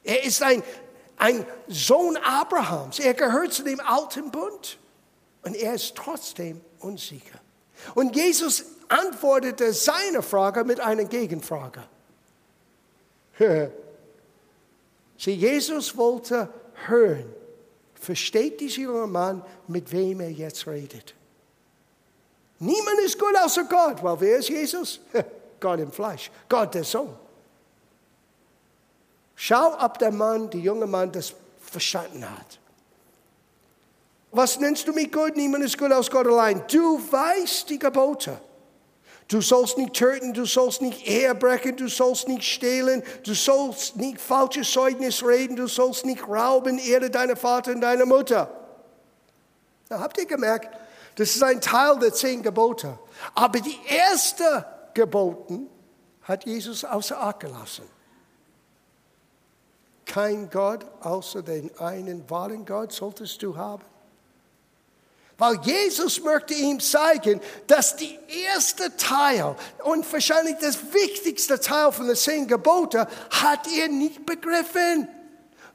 Er 0.05 0.22
ist 0.22 0.42
ein, 0.42 0.62
ein 1.16 1.46
Sohn 1.68 2.18
Abrahams. 2.18 2.98
Er 2.98 3.14
gehört 3.14 3.55
zu 3.55 3.62
dem 3.62 3.81
alten 3.81 4.31
Bund. 4.31 4.78
Und 5.40 5.57
er 5.57 5.72
ist 5.72 5.94
trotzdem 5.94 6.61
unsicher. 6.81 7.40
Und 7.94 8.14
Jesus 8.14 8.62
antwortete 8.88 9.72
seine 9.72 10.20
Frage 10.20 10.64
mit 10.64 10.81
einer 10.81 11.05
Gegenfrage. 11.05 11.83
Sieh, 15.16 15.33
Jesus 15.33 15.96
wollte 15.96 16.50
hören, 16.87 17.41
versteht 18.02 18.60
dieser 18.60 18.82
junge 18.82 19.06
Mann, 19.06 19.44
mit 19.68 19.92
wem 19.92 20.20
er 20.20 20.30
jetzt 20.30 20.66
redet. 20.66 21.14
Niemand 22.58 22.98
ist 23.04 23.18
gut 23.18 23.36
außer 23.36 23.64
Gott. 23.64 24.02
Weil 24.02 24.20
wer 24.20 24.38
ist 24.38 24.48
Jesus? 24.48 25.00
Gott 25.60 25.78
im 25.78 25.92
Fleisch, 25.92 26.30
Gott 26.48 26.74
der 26.74 26.82
Sohn. 26.82 27.14
Schau, 29.36 29.76
ob 29.80 29.98
der 29.98 30.10
Mann, 30.10 30.50
der 30.50 30.60
junge 30.60 30.86
Mann, 30.86 31.12
das 31.12 31.32
verstanden 31.60 32.28
hat. 32.28 32.58
Was 34.32 34.58
nennst 34.58 34.88
du 34.88 34.92
mich 34.92 35.12
gut? 35.12 35.36
Niemand 35.36 35.64
ist 35.64 35.78
gut 35.78 35.92
aus 35.92 36.10
Gott 36.10 36.26
allein. 36.26 36.64
Du 36.68 37.00
weißt 37.10 37.68
die 37.70 37.78
Gebote. 37.78 38.40
Du 39.32 39.40
sollst 39.40 39.78
nicht 39.78 39.94
töten, 39.94 40.34
du 40.34 40.44
sollst 40.44 40.82
nicht 40.82 41.06
Ehebrechen, 41.06 41.74
du 41.78 41.88
sollst 41.88 42.28
nicht 42.28 42.44
stehlen, 42.44 43.02
du 43.24 43.32
sollst 43.32 43.96
nicht 43.96 44.20
falsches 44.20 44.70
Zeugnis 44.70 45.24
reden, 45.24 45.56
du 45.56 45.68
sollst 45.68 46.04
nicht 46.04 46.28
rauben, 46.28 46.78
ehre 46.78 47.08
deine 47.08 47.34
Vater 47.34 47.72
und 47.72 47.80
deine 47.80 48.04
Mutter. 48.04 48.50
Na, 49.88 50.00
habt 50.00 50.18
ihr 50.18 50.26
gemerkt, 50.26 50.76
das 51.14 51.34
ist 51.34 51.42
ein 51.42 51.62
Teil 51.62 51.98
der 51.98 52.12
zehn 52.12 52.42
Gebote. 52.42 52.98
Aber 53.34 53.58
die 53.58 53.78
erste 53.88 54.66
Geboten 54.92 55.66
hat 56.24 56.44
Jesus 56.44 56.84
außer 56.84 57.18
Acht 57.18 57.40
gelassen. 57.40 57.84
Kein 60.04 60.50
Gott 60.50 60.84
außer 61.00 61.42
den 61.42 61.74
einen 61.78 62.28
wahren 62.28 62.66
Gott 62.66 62.92
solltest 62.92 63.42
du 63.42 63.56
haben. 63.56 63.91
Weil 65.38 65.58
Jesus 65.62 66.22
möchte 66.22 66.54
ihm 66.54 66.78
zeigen, 66.78 67.40
dass 67.66 67.96
die 67.96 68.18
erste 68.54 68.96
Teil 68.96 69.56
und 69.84 70.10
wahrscheinlich 70.12 70.56
das 70.60 70.78
wichtigste 70.92 71.58
Teil 71.58 71.90
von 71.92 72.06
den 72.06 72.16
zehn 72.16 72.46
Geboten 72.46 73.06
hat 73.30 73.66
er 73.76 73.88
nicht 73.88 74.24
begriffen. 74.26 75.08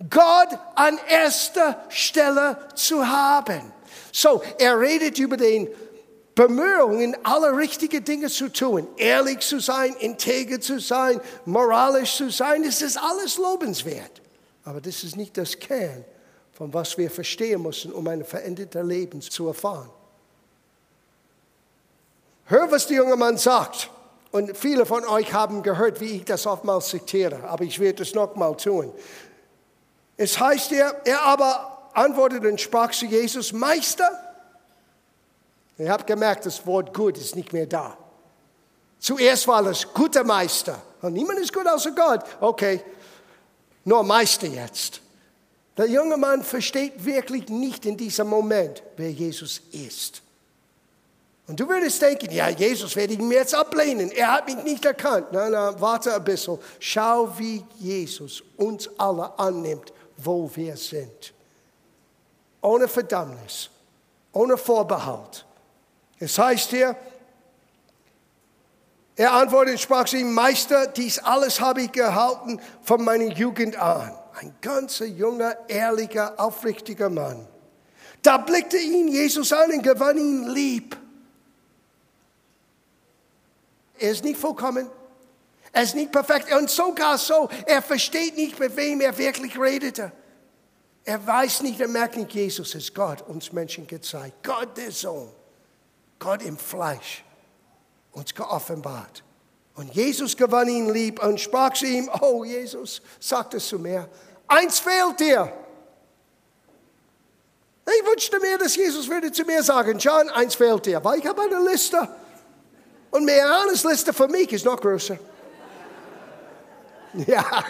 Gott 0.09 0.59
an 0.75 0.99
erster 1.09 1.83
Stelle 1.89 2.57
zu 2.75 3.07
haben. 3.07 3.73
So, 4.11 4.41
er 4.59 4.79
redet 4.79 5.17
über 5.17 5.37
den 5.37 5.67
Bemühungen, 6.35 7.17
alle 7.23 7.57
richtigen 7.57 8.03
Dinge 8.03 8.29
zu 8.29 8.49
tun, 8.49 8.87
ehrlich 8.95 9.39
zu 9.39 9.59
sein, 9.59 9.95
integer 9.95 10.61
zu 10.61 10.79
sein, 10.79 11.19
moralisch 11.45 12.15
zu 12.15 12.29
sein, 12.29 12.61
das 12.61 12.83
ist 12.83 12.97
alles 12.97 13.37
lobenswert. 13.37 14.21
Aber 14.63 14.79
das 14.79 15.03
ist 15.03 15.15
nicht 15.15 15.35
das 15.35 15.57
Kern 15.57 16.05
von 16.57 16.73
was 16.73 16.97
wir 16.97 17.11
verstehen 17.11 17.61
müssen, 17.61 17.93
um 17.93 18.07
ein 18.07 18.25
verändertes 18.25 18.83
Leben 18.83 19.21
zu 19.21 19.47
erfahren. 19.47 19.91
Hör, 22.45 22.71
was 22.71 22.87
der 22.87 22.97
junge 22.97 23.15
Mann 23.15 23.37
sagt. 23.37 23.91
Und 24.31 24.57
viele 24.57 24.87
von 24.87 25.05
euch 25.05 25.31
haben 25.33 25.61
gehört, 25.61 26.01
wie 26.01 26.15
ich 26.15 26.25
das 26.25 26.47
oftmals 26.47 26.87
zitiere, 26.87 27.43
aber 27.43 27.63
ich 27.63 27.79
werde 27.79 28.01
es 28.01 28.15
nochmal 28.15 28.57
tun. 28.57 28.91
Es 30.17 30.39
heißt 30.39 30.71
er, 30.71 30.99
er 31.05 31.21
aber 31.21 31.89
antwortete 31.93 32.49
und 32.49 32.59
sprach 32.59 32.89
zu 32.89 33.05
Jesus, 33.05 33.53
Meister. 33.53 34.09
Ihr 35.77 35.91
habt 35.91 36.07
gemerkt, 36.07 36.47
das 36.47 36.65
Wort 36.65 36.91
gut 36.91 37.19
ist 37.19 37.35
nicht 37.35 37.53
mehr 37.53 37.67
da. 37.67 37.95
Zuerst 38.97 39.47
war 39.47 39.63
es 39.67 39.93
guter 39.93 40.23
Meister. 40.23 40.81
Und 41.03 41.13
niemand 41.13 41.37
ist 41.37 41.53
gut 41.53 41.67
außer 41.67 41.91
Gott. 41.91 42.23
Okay, 42.39 42.83
nur 43.85 44.01
Meister 44.01 44.47
jetzt. 44.47 45.01
Der 45.77 45.87
junge 45.87 46.17
Mann 46.17 46.43
versteht 46.43 47.05
wirklich 47.05 47.49
nicht 47.49 47.85
in 47.85 47.95
diesem 47.95 48.27
Moment, 48.27 48.81
wer 48.95 49.11
Jesus 49.11 49.61
ist. 49.71 50.23
Und 51.47 51.59
du 51.59 51.69
würdest 51.69 52.01
denken, 52.01 52.29
ja, 52.31 52.49
Jesus 52.49 52.95
werde 52.95 53.13
ich 53.13 53.19
mir 53.19 53.35
jetzt 53.39 53.55
ablehnen. 53.55 54.11
Er 54.11 54.33
hat 54.33 54.47
mich 54.47 54.57
nicht 54.63 54.83
erkannt. 54.83 55.31
Nein, 55.31 55.51
nein, 55.51 55.75
warte 55.79 56.13
ein 56.13 56.23
bisschen. 56.23 56.57
Schau, 56.79 57.31
wie 57.37 57.63
Jesus 57.79 58.43
uns 58.57 58.89
alle 58.97 59.37
annimmt, 59.39 59.93
wo 60.17 60.49
wir 60.53 60.75
sind. 60.75 61.33
Ohne 62.61 62.87
Verdammnis, 62.87 63.69
ohne 64.33 64.57
Vorbehalt. 64.57 65.45
Es 66.19 66.37
heißt 66.37 66.71
hier, 66.71 66.97
er 69.15 69.31
antwortete 69.31 69.71
und 69.73 69.79
sprach 69.79 70.05
zu 70.05 70.17
ihm, 70.17 70.33
Meister, 70.33 70.87
dies 70.87 71.17
alles 71.19 71.61
habe 71.61 71.83
ich 71.83 71.91
gehalten 71.91 72.59
von 72.83 73.03
meiner 73.03 73.31
Jugend 73.31 73.75
an. 73.77 74.11
Ein 74.39 74.56
ganzer 74.62 75.08
junger, 75.08 75.58
ehrlicher, 75.67 76.39
aufrichtiger 76.39 77.10
Mann. 77.10 77.47
Da 78.21 78.38
blickte 78.38 78.78
ihn 78.78 79.08
Jesus 79.08 79.52
an 79.52 79.71
und 79.71 79.82
gewann 79.82 80.15
ihn 80.17 80.47
lieb. 80.50 80.95
Er 83.97 84.12
ist 84.12 84.23
nicht 84.23 84.39
vollkommen. 84.39 84.91
Er 85.71 85.82
ist 85.82 85.95
nicht 85.95 86.12
perfekt. 86.12 86.54
Und 86.54 86.69
sogar 86.69 87.17
so, 87.17 87.50
er 87.65 87.82
versteht 87.82 88.36
nicht, 88.36 88.60
mit 88.60 88.76
wem 88.76 89.02
er 89.02 89.17
wirklich 89.17 89.60
redete. 89.60 90.12
Er 91.04 91.26
weiß 91.26 91.63
nicht, 91.63 91.80
er 91.80 91.88
merkt 91.88 92.15
nicht, 92.15 92.32
Jesus 92.32 92.76
ist 92.76 92.93
Gott, 92.93 93.23
uns 93.23 93.52
Menschen 93.52 93.88
gezeigt. 93.88 94.43
Gott 94.43 94.78
der 94.78 94.91
Sohn. 94.91 95.30
Gott 96.19 96.43
im 96.43 96.58
Fleisch. 96.58 97.23
Uns 98.12 98.36
geoffenbart. 98.36 99.23
Und 99.77 99.93
Jesus 99.93 100.35
gewann 100.35 100.67
ihn 100.67 100.91
lieb 100.91 101.23
und 101.23 101.39
sprach 101.39 101.73
zu 101.73 101.85
ihm, 101.85 102.09
oh 102.21 102.43
Jesus, 102.43 103.01
sagt 103.19 103.53
es 103.53 103.67
zu 103.67 103.79
mir, 103.79 104.09
Eins 104.47 104.79
fehlt 104.79 105.19
dir. 105.19 105.51
Ich 107.85 108.05
wünschte 108.05 108.39
mir, 108.39 108.57
dass 108.57 108.75
Jesus 108.75 109.09
würde 109.09 109.31
zu 109.31 109.43
mir 109.43 109.63
sagen, 109.63 109.97
John, 109.97 110.29
eins 110.29 110.55
fehlt 110.55 110.85
dir, 110.85 111.03
weil 111.03 111.19
ich 111.19 111.25
habe 111.25 111.41
eine 111.41 111.59
Liste. 111.69 112.07
Und 113.11 113.25
Marianas 113.25 113.83
Liste 113.83 114.13
für 114.13 114.27
mich 114.27 114.51
ist 114.51 114.65
noch 114.65 114.79
größer. 114.79 115.17
Ja. 117.25 117.63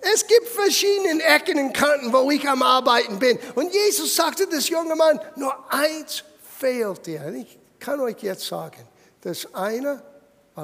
Es 0.00 0.26
gibt 0.26 0.48
verschiedene 0.48 1.22
Ecken 1.22 1.58
und 1.58 1.72
Kanten, 1.72 2.12
wo 2.12 2.30
ich 2.30 2.48
am 2.48 2.62
Arbeiten 2.62 3.18
bin. 3.18 3.38
Und 3.54 3.72
Jesus 3.72 4.16
sagte 4.16 4.46
das 4.46 4.68
junge 4.68 4.96
Mann, 4.96 5.20
nur 5.36 5.54
eins 5.72 6.24
fehlt 6.58 7.06
dir. 7.06 7.22
Und 7.26 7.36
ich 7.36 7.58
kann 7.78 8.00
euch 8.00 8.16
jetzt 8.22 8.46
sagen, 8.46 8.86
das 9.20 9.54
eine 9.54 10.02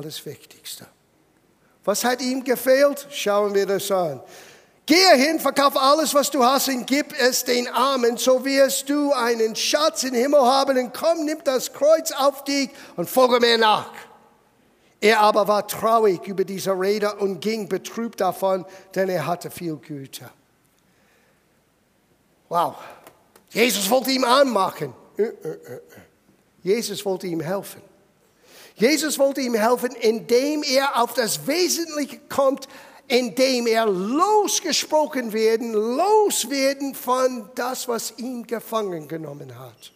das 0.03 0.25
Wichtigste. 0.25 0.87
Was 1.85 2.05
hat 2.05 2.21
ihm 2.21 2.43
gefehlt? 2.43 3.07
Schauen 3.11 3.55
wir 3.55 3.67
das 3.67 3.91
an. 3.91 4.21
Gehe 4.87 5.15
hin, 5.17 5.41
verkauf 5.41 5.77
alles, 5.77 6.15
was 6.15 6.31
du 6.31 6.45
hast 6.45 6.69
und 6.69 6.87
gib 6.87 7.13
es 7.19 7.43
den 7.43 7.67
Armen, 7.69 8.17
so 8.17 8.45
wirst 8.45 8.89
du 8.89 9.13
einen 9.13 9.57
Schatz 9.57 10.05
im 10.05 10.15
Himmel 10.15 10.41
haben 10.41 10.79
und 10.79 10.95
komm, 10.95 11.25
nimm 11.25 11.39
das 11.43 11.73
Kreuz 11.73 12.13
auf 12.13 12.45
dich 12.45 12.71
und 12.95 13.11
folge 13.11 13.41
mir 13.41 13.59
nach. 13.59 13.91
Er 15.01 15.21
aber 15.21 15.49
war 15.49 15.67
traurig 15.67 16.27
über 16.27 16.45
diese 16.45 16.71
Rede 16.71 17.15
und 17.17 17.41
ging 17.41 17.69
betrübt 17.69 18.21
davon, 18.21 18.65
denn 18.95 19.09
er 19.09 19.27
hatte 19.27 19.51
viel 19.51 19.77
Güter. 19.77 20.31
Wow. 22.49 22.77
Jesus 23.51 23.91
wollte 23.91 24.11
ihm 24.11 24.25
anmachen. 24.25 24.95
Äh, 25.17 25.23
äh, 25.23 25.49
äh, 25.49 25.81
Jesus 26.63 27.05
wollte 27.05 27.27
ihm 27.27 27.41
helfen. 27.41 27.83
Jesus 28.77 29.19
wollte 29.19 29.41
ihm 29.41 29.55
helfen, 29.55 29.93
indem 30.01 30.63
er 30.63 31.03
auf 31.03 31.15
das 31.15 31.47
Wesentliche 31.47 32.21
kommt, 32.29 32.69
indem 33.09 33.67
er 33.67 33.87
losgesprochen 33.87 35.33
werden, 35.33 35.73
loswerden 35.73 36.95
von 36.95 37.49
das, 37.55 37.89
was 37.89 38.19
ihn 38.19 38.47
gefangen 38.47 39.09
genommen 39.09 39.59
hat. 39.59 39.93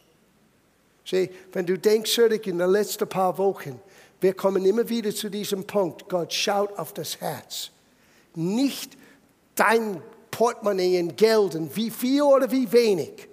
Sieh, 1.04 1.28
wenn 1.52 1.66
du 1.66 1.78
denkst 1.78 2.14
zurück 2.14 2.46
in 2.46 2.58
den 2.58 2.70
letzten 2.70 3.08
paar 3.08 3.36
Wochen, 3.36 3.80
wir 4.20 4.34
kommen 4.34 4.64
immer 4.64 4.88
wieder 4.88 5.14
zu 5.14 5.28
diesem 5.28 5.66
Punkt, 5.66 6.08
Gott 6.08 6.32
schaut 6.32 6.78
auf 6.78 6.94
das 6.94 7.20
Herz. 7.20 7.70
Nicht 8.34 8.96
dein 9.56 10.02
Portemonnaie 10.30 10.98
in 10.98 11.16
Geld 11.16 11.54
und 11.54 11.74
wie 11.76 11.90
viel 11.90 12.22
oder 12.22 12.50
wie 12.50 12.70
wenig. 12.70 13.28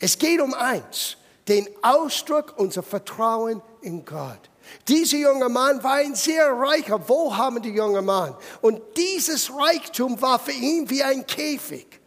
Es 0.00 0.18
geht 0.18 0.40
um 0.40 0.54
eins, 0.54 1.16
den 1.48 1.68
Ausdruck 1.82 2.54
unser 2.56 2.82
Vertrauen 2.82 3.62
in 3.86 4.04
Gott. 4.04 4.40
Dieser 4.88 5.18
junge 5.18 5.48
Mann 5.48 5.82
war 5.82 5.94
ein 5.94 6.14
sehr 6.14 6.50
reicher, 6.52 7.08
wohlhabender 7.08 7.68
junger 7.68 8.02
Mann. 8.02 8.34
Und 8.60 8.80
dieses 8.96 9.50
Reichtum 9.54 10.20
war 10.20 10.38
für 10.38 10.52
ihn 10.52 10.90
wie 10.90 11.02
ein 11.02 11.24
Käfig. 11.26 12.00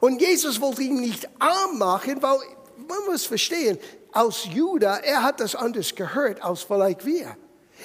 Und 0.00 0.20
Jesus 0.20 0.60
wollte 0.60 0.82
ihn 0.82 1.00
nicht 1.00 1.28
arm 1.38 1.78
machen, 1.78 2.22
weil 2.22 2.38
man 2.86 2.98
muss 3.08 3.24
verstehen, 3.24 3.78
aus 4.12 4.46
Juda, 4.52 4.98
er 4.98 5.22
hat 5.22 5.40
das 5.40 5.54
anders 5.54 5.94
gehört 5.94 6.42
als 6.42 6.62
vielleicht 6.62 7.04
wir. 7.04 7.36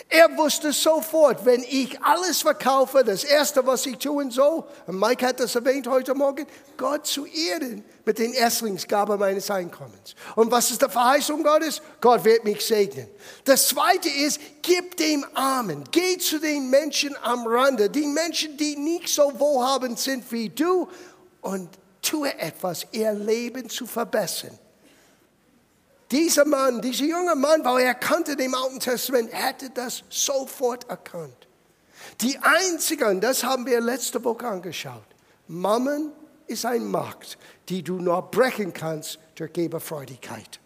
Er 0.08 0.38
wusste 0.38 0.72
sofort, 0.72 1.46
wenn 1.46 1.64
ich 1.64 2.02
alles 2.02 2.42
verkaufe, 2.42 3.04
das 3.04 3.24
Erste, 3.24 3.66
was 3.66 3.86
ich 3.86 3.98
tun 3.98 4.32
soll, 4.32 4.64
und 4.88 5.00
Mike 5.00 5.26
hat 5.26 5.40
das 5.40 5.56
erwähnt 5.56 5.88
heute 5.88 6.16
Morgen, 6.16 6.48
Gott 6.78 7.06
zu 7.06 7.26
ehren 7.26 7.84
mit 8.06 8.18
den 8.18 8.34
Erstlingsgaben 8.34 9.20
meines 9.20 9.52
Einkommens. 9.52 10.16
Und 10.36 10.50
was 10.52 10.72
ist 10.72 10.82
die 10.82 10.90
Verheißung 10.90 11.44
Gottes? 11.44 11.82
Gott 12.00 12.24
wird 12.24 12.44
mich 12.46 12.66
segnen. 12.66 13.08
Das 13.44 13.68
Zweite 13.68 14.10
ist, 14.10 14.40
gib 14.62 14.96
dem 14.98 15.26
Armen, 15.34 15.84
geh 15.92 16.18
zu 16.18 16.40
den 16.40 16.70
Menschen 16.70 17.16
am 17.22 17.46
Rande, 17.46 17.90
die 17.90 18.08
Menschen, 18.08 18.56
die 18.58 18.78
nicht 18.78 19.10
so 19.10 19.32
wohlhabend 19.38 20.00
sind 20.00 20.32
wie 20.32 20.50
du, 20.50 20.88
und 21.42 21.70
tue 22.02 22.38
etwas, 22.38 22.86
ihr 22.92 23.14
Leben 23.14 23.70
zu 23.70 23.86
verbessern. 23.86 24.58
Dieser 26.12 26.46
Mann, 26.46 26.82
dieser 26.82 27.06
junge 27.06 27.36
Mann, 27.36 27.64
weil 27.64 27.84
er 27.84 27.94
kannte 27.94 28.36
dem 28.36 28.56
Alten 28.56 28.80
Testament, 28.80 29.32
hätte 29.32 29.70
das 29.70 30.04
sofort 30.10 30.90
erkannt. 30.90 31.48
Die 32.22 32.38
einzige, 32.40 33.08
und 33.08 33.22
das 33.22 33.44
haben 33.44 33.66
wir 33.66 33.80
letzte 33.80 34.24
Woche 34.24 34.48
angeschaut, 34.48 35.06
Mammon 35.48 36.12
ist 36.48 36.66
ein 36.66 36.86
Markt, 36.86 37.38
die 37.70 37.84
du 37.84 38.00
nur 38.00 38.22
brechen 38.24 38.74
kannst 38.74 39.20
durch 39.36 39.54
Geberfreudigkeit. 39.54 40.60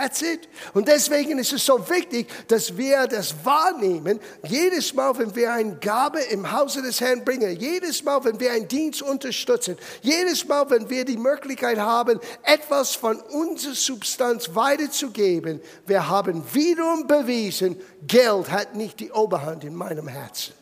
That's 0.00 0.22
it. 0.22 0.48
Und 0.72 0.88
deswegen 0.88 1.38
ist 1.38 1.52
es 1.52 1.66
so 1.66 1.78
wichtig, 1.90 2.26
dass 2.48 2.74
wir 2.74 3.06
das 3.06 3.34
wahrnehmen. 3.44 4.18
Jedes 4.48 4.94
Mal, 4.94 5.18
wenn 5.18 5.34
wir 5.36 5.52
eine 5.52 5.76
Gabe 5.76 6.20
im 6.22 6.50
Hause 6.50 6.80
des 6.80 7.02
Herrn 7.02 7.22
bringen, 7.22 7.54
jedes 7.60 8.02
Mal, 8.02 8.24
wenn 8.24 8.40
wir 8.40 8.50
einen 8.50 8.66
Dienst 8.66 9.02
unterstützen, 9.02 9.76
jedes 10.00 10.48
Mal, 10.48 10.70
wenn 10.70 10.88
wir 10.88 11.04
die 11.04 11.18
Möglichkeit 11.18 11.76
haben, 11.76 12.18
etwas 12.44 12.94
von 12.94 13.20
unserer 13.20 13.74
Substanz 13.74 14.54
weiterzugeben, 14.54 15.60
wir 15.84 16.08
haben 16.08 16.42
wiederum 16.54 17.06
bewiesen, 17.06 17.78
Geld 18.06 18.50
hat 18.50 18.74
nicht 18.74 19.00
die 19.00 19.12
Oberhand 19.12 19.64
in 19.64 19.74
meinem 19.74 20.08
Herzen. 20.08 20.54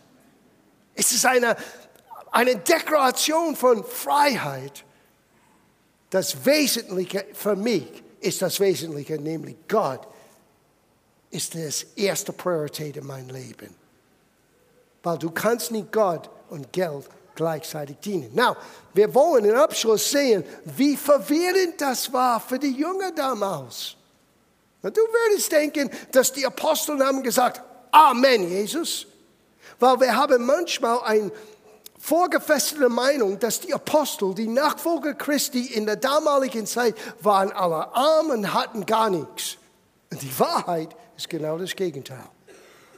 Es 0.96 1.12
ist 1.12 1.24
eine, 1.24 1.54
eine 2.32 2.56
Deklaration 2.56 3.54
von 3.54 3.84
Freiheit. 3.84 4.84
Das 6.10 6.44
Wesentliche 6.44 7.24
für 7.34 7.54
mich 7.54 8.02
ist 8.20 8.42
das 8.42 8.58
Wesentliche, 8.60 9.18
nämlich 9.18 9.56
Gott 9.68 10.06
ist 11.30 11.54
das 11.54 11.82
erste 11.96 12.32
Priorität 12.32 12.96
in 12.96 13.06
meinem 13.06 13.30
Leben. 13.30 13.74
Weil 15.02 15.18
du 15.18 15.30
kannst 15.30 15.70
nicht 15.70 15.92
Gott 15.92 16.28
und 16.50 16.72
Geld 16.72 17.04
gleichzeitig 17.34 17.98
dienen. 17.98 18.34
Now, 18.34 18.56
wir 18.94 19.14
wollen 19.14 19.44
im 19.44 19.54
Abschluss 19.54 20.10
sehen, 20.10 20.44
wie 20.64 20.96
verwirrend 20.96 21.80
das 21.80 22.12
war 22.12 22.40
für 22.40 22.58
die 22.58 22.72
Jünger 22.72 23.12
damals. 23.12 23.94
du 24.82 24.90
würdest 24.90 25.52
denken, 25.52 25.90
dass 26.10 26.32
die 26.32 26.44
Apostel 26.44 26.98
haben 27.04 27.22
gesagt, 27.22 27.62
Amen, 27.90 28.48
Jesus. 28.48 29.06
Weil 29.78 30.00
wir 30.00 30.16
haben 30.16 30.44
manchmal 30.44 31.00
ein 31.04 31.30
vorgefestigte 31.98 32.88
Meinung, 32.88 33.38
dass 33.38 33.60
die 33.60 33.74
Apostel, 33.74 34.34
die 34.34 34.46
Nachfolger 34.46 35.14
Christi 35.14 35.66
in 35.66 35.86
der 35.86 35.96
damaligen 35.96 36.66
Zeit, 36.66 36.94
waren 37.20 37.52
alle 37.52 37.94
arm 37.94 38.30
und 38.30 38.54
hatten 38.54 38.86
gar 38.86 39.10
nichts. 39.10 39.56
Und 40.10 40.22
die 40.22 40.38
Wahrheit 40.38 40.94
ist 41.16 41.28
genau 41.28 41.58
das 41.58 41.74
Gegenteil. 41.74 42.28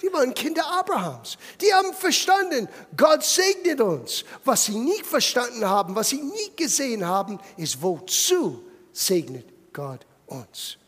Die 0.03 0.13
waren 0.13 0.33
Kinder 0.33 0.65
Abrahams. 0.67 1.37
Die 1.61 1.73
haben 1.73 1.93
verstanden, 1.93 2.69
Gott 2.97 3.23
segnet 3.23 3.81
uns. 3.81 4.25
Was 4.45 4.65
sie 4.65 4.79
nicht 4.79 5.05
verstanden 5.05 5.69
haben, 5.69 5.95
was 5.95 6.11
sie 6.11 6.23
nie 6.23 6.53
gesehen 6.57 7.07
haben, 7.07 7.39
ist, 7.57 7.83
wozu 7.83 8.63
segnet 8.93 9.47
Gott 9.73 10.07
uns. 10.27 10.79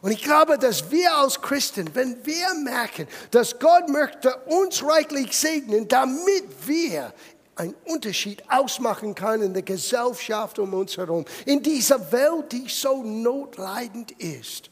Und 0.00 0.12
ich 0.12 0.22
glaube, 0.22 0.58
dass 0.58 0.90
wir 0.90 1.12
als 1.16 1.40
Christen, 1.40 1.90
wenn 1.94 2.24
wir 2.24 2.54
merken, 2.62 3.08
dass 3.30 3.58
Gott 3.58 3.88
möchte 3.88 4.36
uns 4.46 4.82
reichlich 4.84 5.36
segnen, 5.36 5.88
damit 5.88 6.44
wir 6.66 7.12
einen 7.58 7.74
Unterschied 7.84 8.42
ausmachen 8.48 9.14
kann 9.14 9.42
in 9.42 9.52
der 9.52 9.62
Gesellschaft 9.62 10.58
um 10.58 10.72
uns 10.74 10.96
herum, 10.96 11.24
in 11.44 11.62
dieser 11.62 12.12
Welt, 12.12 12.52
die 12.52 12.68
so 12.68 13.02
notleidend 13.02 14.12
ist. 14.12 14.70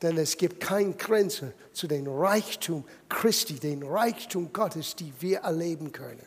Denn 0.00 0.16
es 0.16 0.36
gibt 0.36 0.60
keine 0.60 0.92
Grenze 0.92 1.52
zu 1.72 1.86
dem 1.86 2.06
Reichtum 2.06 2.84
Christi, 3.08 3.54
dem 3.54 3.82
Reichtum 3.82 4.52
Gottes, 4.52 4.94
die 4.96 5.12
wir 5.20 5.40
erleben 5.40 5.92
können. 5.92 6.24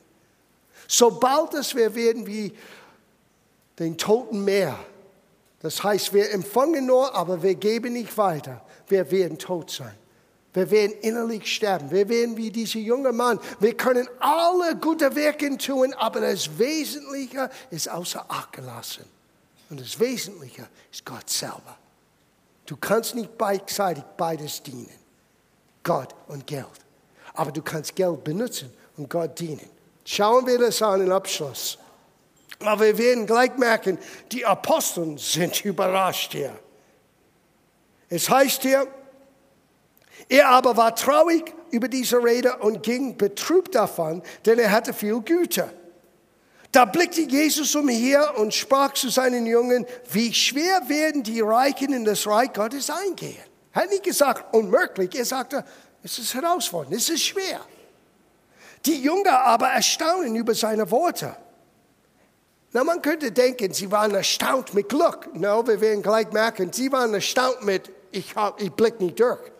Sobald 0.88 1.54
es 1.54 1.73
wir 1.73 1.95
werden 1.95 2.27
wie 2.27 2.54
den 3.80 3.97
Toten 3.97 4.43
Meer, 4.43 4.77
das 5.62 5.84
heißt, 5.84 6.13
wir 6.13 6.32
empfangen 6.32 6.86
nur, 6.86 7.15
aber 7.15 7.41
wir 7.41 7.56
geben 7.56 7.93
nicht 7.93 8.17
weiter, 8.17 8.62
wir 8.88 9.10
werden 9.10 9.38
tot 9.38 9.71
sein. 9.71 9.95
Wir 10.54 10.70
werden 10.70 10.94
innerlich 11.02 11.54
sterben. 11.56 11.90
Wir 11.92 12.10
werden 12.10 12.36
wie 12.36 12.52
dieser 12.52 12.80
junge 12.80 13.12
Mann. 13.12 13.40
Wir 13.60 13.76
können 13.76 14.08
alle 14.20 14.76
gute 14.76 15.16
Werke 15.16 15.58
tun, 15.58 15.94
aber 15.94 16.20
das 16.20 16.58
Wesentliche 16.58 17.50
ist 17.70 17.90
außer 17.90 18.26
Acht 18.28 18.52
gelassen. 18.54 19.06
Und 19.70 19.80
das 19.80 19.98
Wesentliche 20.00 20.68
ist 20.92 21.06
Gott 21.06 21.30
selber. 21.30 21.78
Du 22.66 22.76
kannst 22.76 23.16
nicht 23.16 23.38
beidseitig 23.38 24.04
beides 24.18 24.62
dienen. 24.62 24.90
Gott 25.84 26.14
und 26.28 26.46
Geld. 26.46 26.68
Aber 27.34 27.52
du 27.52 27.62
kannst 27.62 27.96
Geld 27.96 28.24
benutzen 28.24 28.74
und 28.98 29.10
Gott 29.10 29.40
dienen. 29.40 29.70
Schauen 30.04 30.46
wir 30.46 30.60
das 30.60 30.82
an 30.82 31.02
im 31.02 31.12
Abschluss. 31.12 31.78
Aber 32.60 32.82
wir 32.82 32.98
werden 32.98 33.26
gleich 33.26 33.56
merken, 33.58 33.98
die 34.32 34.46
Aposteln 34.46 35.18
sind 35.18 35.64
überrascht 35.66 36.34
hier. 36.34 36.58
Es 38.10 38.30
heißt 38.30 38.64
hier, 38.64 38.88
er 40.32 40.48
aber 40.48 40.78
war 40.78 40.96
traurig 40.96 41.54
über 41.72 41.89
diese 41.89 42.24
Rede 42.24 42.56
und 42.60 42.84
ging 42.84 43.17
betrübt 43.17 43.76
davon, 43.76 44.24
denn 44.46 44.60
er 44.60 44.72
hatte 44.72 44.94
viel 44.94 45.20
Güter. 45.20 45.70
Da 46.72 46.86
blickte 46.86 47.20
Jesus 47.20 47.76
umher 47.76 48.38
und 48.38 48.54
sprach 48.54 48.94
zu 48.94 49.10
seinen 49.10 49.46
Jungen, 49.46 49.86
wie 50.10 50.34
schwer 50.34 50.88
werden 50.88 51.22
die 51.22 51.41
Reichen 51.41 51.91
in 51.91 52.06
das 52.06 52.26
Reich 52.26 52.54
Gottes 52.54 52.89
eingehen. 52.89 53.44
Er 53.74 53.82
hat 53.82 53.89
nicht 53.89 54.04
gesagt, 54.04 54.54
unmöglich. 54.56 55.13
Er 55.15 55.26
sagte, 55.26 55.65
es 56.02 56.17
ist 56.17 56.34
herausfordernd, 56.34 56.96
es 56.96 57.10
ist 57.10 57.24
schwer. 57.24 57.60
Die 58.86 59.02
Jünger 59.02 59.38
aber 59.41 59.68
erstaunen 59.68 60.34
über 60.38 60.55
seine 60.55 60.89
Worte. 60.91 61.36
Na, 62.72 62.86
man 62.86 63.01
könnte 63.01 63.34
denken, 63.34 63.74
sie 63.74 63.91
waren 63.91 64.16
erstaunt 64.16 64.74
mit 64.74 64.88
Glück. 64.88 65.28
No, 65.34 65.68
wir 65.68 65.82
werden 65.82 66.01
gleich 66.01 66.32
merken, 66.32 66.72
sie 66.72 66.89
waren 66.89 67.14
erstaunt 67.14 67.64
mit, 67.64 67.91
ich, 68.12 68.34
ich 68.60 68.72
blick 68.72 69.01
nicht 69.01 69.20
durch. 69.20 69.51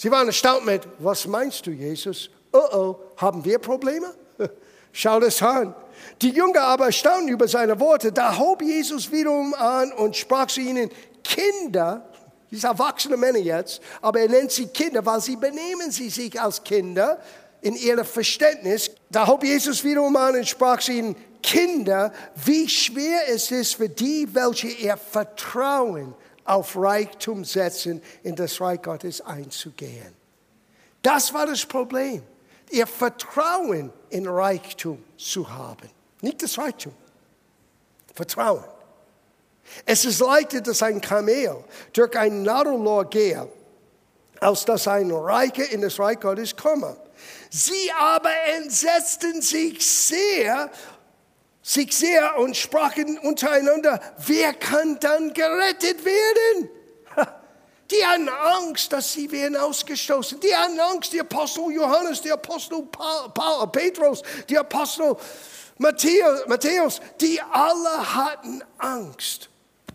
Sie 0.00 0.10
waren 0.10 0.28
erstaunt 0.28 0.64
mit, 0.64 0.88
was 0.98 1.26
meinst 1.26 1.66
du, 1.66 1.72
Jesus? 1.72 2.30
Oh 2.54 2.58
oh, 2.72 2.96
haben 3.18 3.44
wir 3.44 3.58
Probleme? 3.58 4.14
Schau 4.92 5.20
das 5.20 5.42
an. 5.42 5.74
Die 6.22 6.30
Jünger 6.30 6.62
aber 6.62 6.86
erstaunten 6.86 7.28
über 7.28 7.46
seine 7.46 7.78
Worte. 7.78 8.10
Da 8.10 8.38
hob 8.38 8.62
Jesus 8.62 9.12
wiederum 9.12 9.52
an 9.52 9.92
und 9.92 10.16
sprach 10.16 10.46
zu 10.46 10.62
ihnen, 10.62 10.88
Kinder, 11.22 12.08
diese 12.50 12.68
erwachsene 12.68 13.18
Männer 13.18 13.40
jetzt, 13.40 13.82
aber 14.00 14.20
er 14.20 14.30
nennt 14.30 14.52
sie 14.52 14.68
Kinder, 14.68 15.04
weil 15.04 15.20
sie 15.20 15.36
benehmen 15.36 15.90
sie 15.90 16.08
sich 16.08 16.40
als 16.40 16.64
Kinder. 16.64 17.20
in 17.60 17.76
ihrem 17.76 18.06
Verständnis. 18.06 18.90
Da 19.10 19.26
hob 19.26 19.44
Jesus 19.44 19.84
wiederum 19.84 20.16
an 20.16 20.34
und 20.34 20.48
sprach 20.48 20.80
zu 20.80 20.92
ihnen, 20.92 21.14
Kinder, 21.42 22.10
wie 22.46 22.66
schwer 22.70 23.28
es 23.28 23.50
ist 23.50 23.74
für 23.74 23.90
die, 23.90 24.26
welche 24.32 24.68
ihr 24.68 24.96
Vertrauen 24.96 26.14
auf 26.50 26.76
Reichtum 26.76 27.44
setzen, 27.44 28.02
in 28.24 28.34
das 28.34 28.60
Reich 28.60 28.82
Gottes 28.82 29.20
einzugehen. 29.20 30.12
Das 31.00 31.32
war 31.32 31.46
das 31.46 31.64
Problem, 31.64 32.24
ihr 32.70 32.88
Vertrauen 32.88 33.92
in 34.10 34.26
Reichtum 34.26 35.02
zu 35.16 35.48
haben. 35.48 35.88
Nicht 36.20 36.42
das 36.42 36.58
Reichtum, 36.58 36.92
Vertrauen. 38.14 38.64
Es 39.86 40.04
ist 40.04 40.18
leichter, 40.18 40.60
dass 40.60 40.82
ein 40.82 41.00
Kamel 41.00 41.62
durch 41.92 42.18
ein 42.18 42.42
Nadelrohr 42.42 43.08
gehe, 43.08 43.48
als 44.40 44.64
dass 44.64 44.88
ein 44.88 45.12
Reicher 45.12 45.70
in 45.70 45.82
das 45.82 46.00
Reich 46.00 46.18
Gottes 46.18 46.56
komme. 46.56 46.96
Sie 47.48 47.92
aber 47.96 48.32
entsetzten 48.56 49.40
sich 49.40 49.86
sehr, 49.86 50.68
sich 51.62 51.96
sehr 51.96 52.38
und 52.38 52.56
sprachen 52.56 53.18
untereinander, 53.18 54.00
wer 54.26 54.54
kann 54.54 54.98
dann 55.00 55.32
gerettet 55.34 56.04
werden? 56.04 56.70
Die 57.90 58.06
hatten 58.06 58.28
Angst, 58.28 58.92
dass 58.92 59.12
sie 59.12 59.30
werden 59.32 59.56
ausgestoßen. 59.56 60.38
Die 60.40 60.54
hatten 60.54 60.78
Angst, 60.78 61.12
die 61.12 61.20
Apostel 61.20 61.72
Johannes, 61.72 62.22
die 62.22 62.30
Apostel 62.30 62.86
Petrus, 63.72 64.22
die 64.48 64.56
Apostel 64.56 65.16
Matthäus, 65.78 66.46
Matthäus, 66.46 67.00
die 67.20 67.40
alle 67.50 68.14
hatten 68.14 68.62
Angst. 68.78 69.48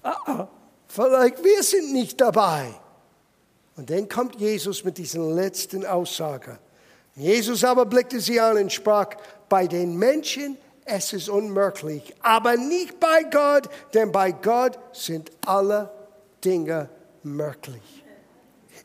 Ah, 0.03 0.17
ah, 0.25 0.47
vielleicht 0.87 1.43
wir 1.43 1.63
sind 1.63 1.93
nicht 1.93 2.19
dabei. 2.19 2.73
Und 3.77 3.89
dann 3.89 4.09
kommt 4.09 4.35
Jesus 4.35 4.83
mit 4.83 4.97
diesen 4.97 5.35
letzten 5.35 5.85
Aussage. 5.85 6.59
Jesus 7.15 7.63
aber 7.63 7.85
blickte 7.85 8.19
sie 8.19 8.39
an 8.39 8.57
und 8.57 8.73
sprach, 8.73 9.09
bei 9.47 9.67
den 9.67 9.95
Menschen 9.95 10.57
es 10.85 11.13
ist 11.13 11.29
unmöglich, 11.29 12.15
aber 12.21 12.57
nicht 12.57 12.99
bei 12.99 13.23
Gott, 13.23 13.67
denn 13.93 14.11
bei 14.11 14.31
Gott 14.31 14.77
sind 14.93 15.31
alle 15.45 15.91
Dinge 16.43 16.89
möglich. 17.23 17.81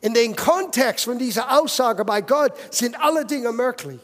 In 0.01 0.15
dem 0.15 0.35
Kontext 0.35 1.05
von 1.05 1.19
dieser 1.19 1.59
Aussage 1.59 2.03
bei 2.03 2.21
Gott 2.21 2.53
sind 2.71 2.99
alle 2.99 3.23
Dinge 3.25 3.51
möglich. 3.51 4.01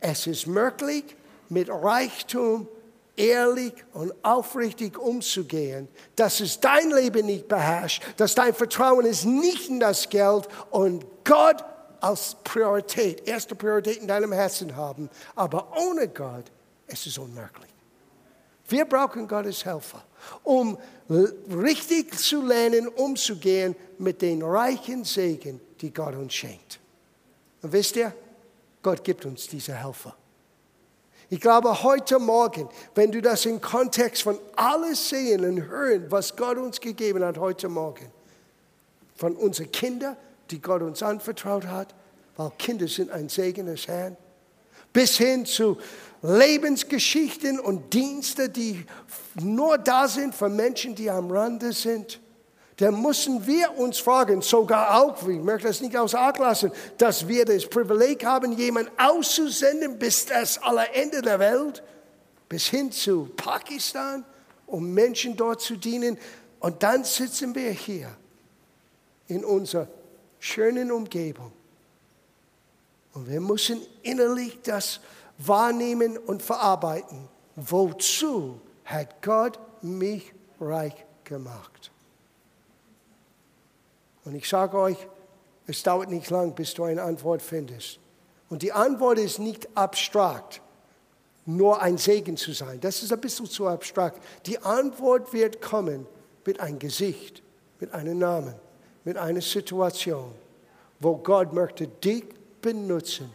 Es 0.00 0.28
ist 0.28 0.46
möglich, 0.46 1.04
mit 1.48 1.68
Reichtum 1.68 2.68
ehrlich 3.16 3.72
und 3.92 4.12
aufrichtig 4.22 4.96
umzugehen, 4.96 5.88
dass 6.14 6.38
es 6.38 6.60
dein 6.60 6.90
Leben 6.90 7.26
nicht 7.26 7.48
beherrscht, 7.48 8.04
dass 8.16 8.36
dein 8.36 8.54
Vertrauen 8.54 9.04
ist 9.04 9.24
nicht 9.24 9.68
in 9.68 9.80
das 9.80 10.08
Geld 10.08 10.46
und 10.70 11.04
Gott 11.24 11.64
als 12.00 12.36
Priorität, 12.44 13.26
erste 13.26 13.54
Priorität 13.54 13.98
in 13.98 14.08
deinem 14.08 14.32
Herzen 14.32 14.74
haben. 14.76 15.08
Aber 15.34 15.76
ohne 15.76 16.08
Gott 16.08 16.50
es 16.88 17.06
ist 17.06 17.18
unmöglich. 17.18 17.70
Wir 18.68 18.84
brauchen 18.84 19.28
Gottes 19.28 19.64
Helfer, 19.64 20.02
um 20.42 20.76
richtig 21.50 22.18
zu 22.18 22.42
lernen, 22.42 22.88
umzugehen 22.88 23.76
mit 23.98 24.20
den 24.20 24.42
reichen 24.42 25.04
Segen, 25.04 25.60
die 25.80 25.92
Gott 25.92 26.14
uns 26.14 26.34
schenkt. 26.34 26.80
Und 27.62 27.72
wisst 27.72 27.96
ihr, 27.96 28.12
Gott 28.82 29.04
gibt 29.04 29.24
uns 29.24 29.46
diese 29.46 29.74
Helfer. 29.74 30.14
Ich 31.30 31.40
glaube, 31.40 31.82
heute 31.82 32.18
Morgen, 32.18 32.68
wenn 32.94 33.12
du 33.12 33.20
das 33.20 33.44
im 33.44 33.60
Kontext 33.60 34.22
von 34.22 34.38
alles 34.56 35.10
sehen 35.10 35.44
und 35.44 35.68
hören, 35.68 36.10
was 36.10 36.34
Gott 36.34 36.56
uns 36.56 36.80
gegeben 36.80 37.22
hat 37.22 37.36
heute 37.36 37.68
Morgen, 37.68 38.10
von 39.14 39.36
unseren 39.36 39.70
Kindern, 39.72 40.16
die 40.50 40.60
Gott 40.60 40.82
uns 40.82 41.02
anvertraut 41.02 41.66
hat, 41.66 41.94
weil 42.36 42.50
Kinder 42.58 42.88
sind 42.88 43.10
ein 43.10 43.28
Segen 43.28 43.66
des 43.66 43.88
Herrn, 43.88 44.16
bis 44.92 45.16
hin 45.16 45.44
zu 45.44 45.78
Lebensgeschichten 46.22 47.60
und 47.60 47.92
Dienste, 47.92 48.48
die 48.48 48.84
nur 49.40 49.78
da 49.78 50.08
sind 50.08 50.34
für 50.34 50.48
Menschen, 50.48 50.94
die 50.94 51.10
am 51.10 51.30
Rande 51.30 51.72
sind. 51.72 52.20
Dann 52.78 53.00
müssen 53.02 53.44
wir 53.44 53.76
uns 53.76 53.98
fragen, 53.98 54.40
sogar 54.40 55.02
auch, 55.02 55.26
ich 55.26 55.40
möchte 55.40 55.66
das 55.66 55.80
nicht 55.80 55.96
außer 55.96 56.20
Acht 56.20 56.38
lassen, 56.38 56.70
dass 56.96 57.26
wir 57.26 57.44
das 57.44 57.66
Privileg 57.66 58.24
haben, 58.24 58.52
jemanden 58.52 58.92
auszusenden 58.96 59.98
bis 59.98 60.26
das 60.26 60.60
Ende 60.92 61.20
der 61.20 61.40
Welt, 61.40 61.82
bis 62.48 62.68
hin 62.68 62.92
zu 62.92 63.30
Pakistan, 63.36 64.24
um 64.66 64.94
Menschen 64.94 65.36
dort 65.36 65.60
zu 65.60 65.76
dienen. 65.76 66.18
Und 66.60 66.82
dann 66.82 67.02
sitzen 67.02 67.54
wir 67.54 67.70
hier 67.70 68.10
in 69.26 69.44
unserer 69.44 69.88
schönen 70.38 70.92
Umgebung. 70.92 71.52
Und 73.14 73.28
wir 73.28 73.40
müssen 73.40 73.80
innerlich 74.02 74.60
das 74.62 75.00
wahrnehmen 75.38 76.18
und 76.18 76.42
verarbeiten. 76.42 77.28
Wozu 77.56 78.60
hat 78.84 79.22
Gott 79.22 79.58
mich 79.82 80.32
reich 80.60 80.94
gemacht? 81.24 81.90
Und 84.24 84.34
ich 84.34 84.48
sage 84.48 84.78
euch, 84.78 85.08
es 85.66 85.82
dauert 85.82 86.10
nicht 86.10 86.30
lang, 86.30 86.54
bis 86.54 86.74
du 86.74 86.84
eine 86.84 87.02
Antwort 87.02 87.42
findest. 87.42 87.98
Und 88.48 88.62
die 88.62 88.72
Antwort 88.72 89.18
ist 89.18 89.38
nicht 89.38 89.68
abstrakt, 89.76 90.60
nur 91.44 91.82
ein 91.82 91.98
Segen 91.98 92.36
zu 92.36 92.52
sein. 92.52 92.80
Das 92.80 93.02
ist 93.02 93.12
ein 93.12 93.20
bisschen 93.20 93.46
zu 93.46 93.66
abstrakt. 93.66 94.22
Die 94.46 94.58
Antwort 94.58 95.32
wird 95.32 95.60
kommen 95.60 96.06
mit 96.44 96.60
einem 96.60 96.78
Gesicht, 96.78 97.42
mit 97.80 97.92
einem 97.92 98.18
Namen, 98.18 98.54
mit 99.08 99.16
einer 99.16 99.40
Situation, 99.40 100.32
wo 101.00 101.16
Gott 101.16 101.54
möchte 101.54 101.88
dich 101.88 102.24
benutzen. 102.60 103.32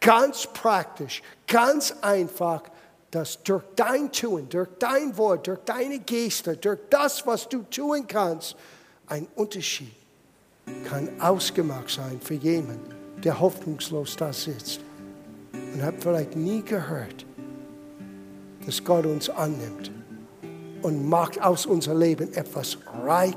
Ganz 0.00 0.48
praktisch, 0.48 1.22
ganz 1.46 1.94
einfach, 2.00 2.64
dass 3.12 3.40
durch 3.44 3.62
dein 3.76 4.10
Tun, 4.10 4.48
durch 4.48 4.68
dein 4.80 5.16
Wort, 5.16 5.46
durch 5.46 5.60
deine 5.60 6.00
Geste, 6.00 6.56
durch 6.56 6.80
das, 6.90 7.24
was 7.24 7.48
du 7.48 7.62
tun 7.70 8.04
kannst, 8.08 8.56
ein 9.06 9.28
Unterschied 9.36 9.94
kann 10.88 11.08
ausgemacht 11.20 11.90
sein 11.90 12.20
für 12.20 12.34
jemanden, 12.34 12.92
der 13.22 13.38
hoffnungslos 13.38 14.16
da 14.16 14.32
sitzt 14.32 14.80
und 15.52 15.84
hat 15.84 15.94
vielleicht 16.00 16.34
nie 16.34 16.62
gehört, 16.62 17.24
dass 18.66 18.82
Gott 18.82 19.06
uns 19.06 19.30
annimmt 19.30 19.92
und 20.82 21.08
macht 21.08 21.40
aus 21.40 21.64
unserem 21.64 22.00
Leben 22.00 22.32
etwas 22.32 22.78
reich, 23.04 23.36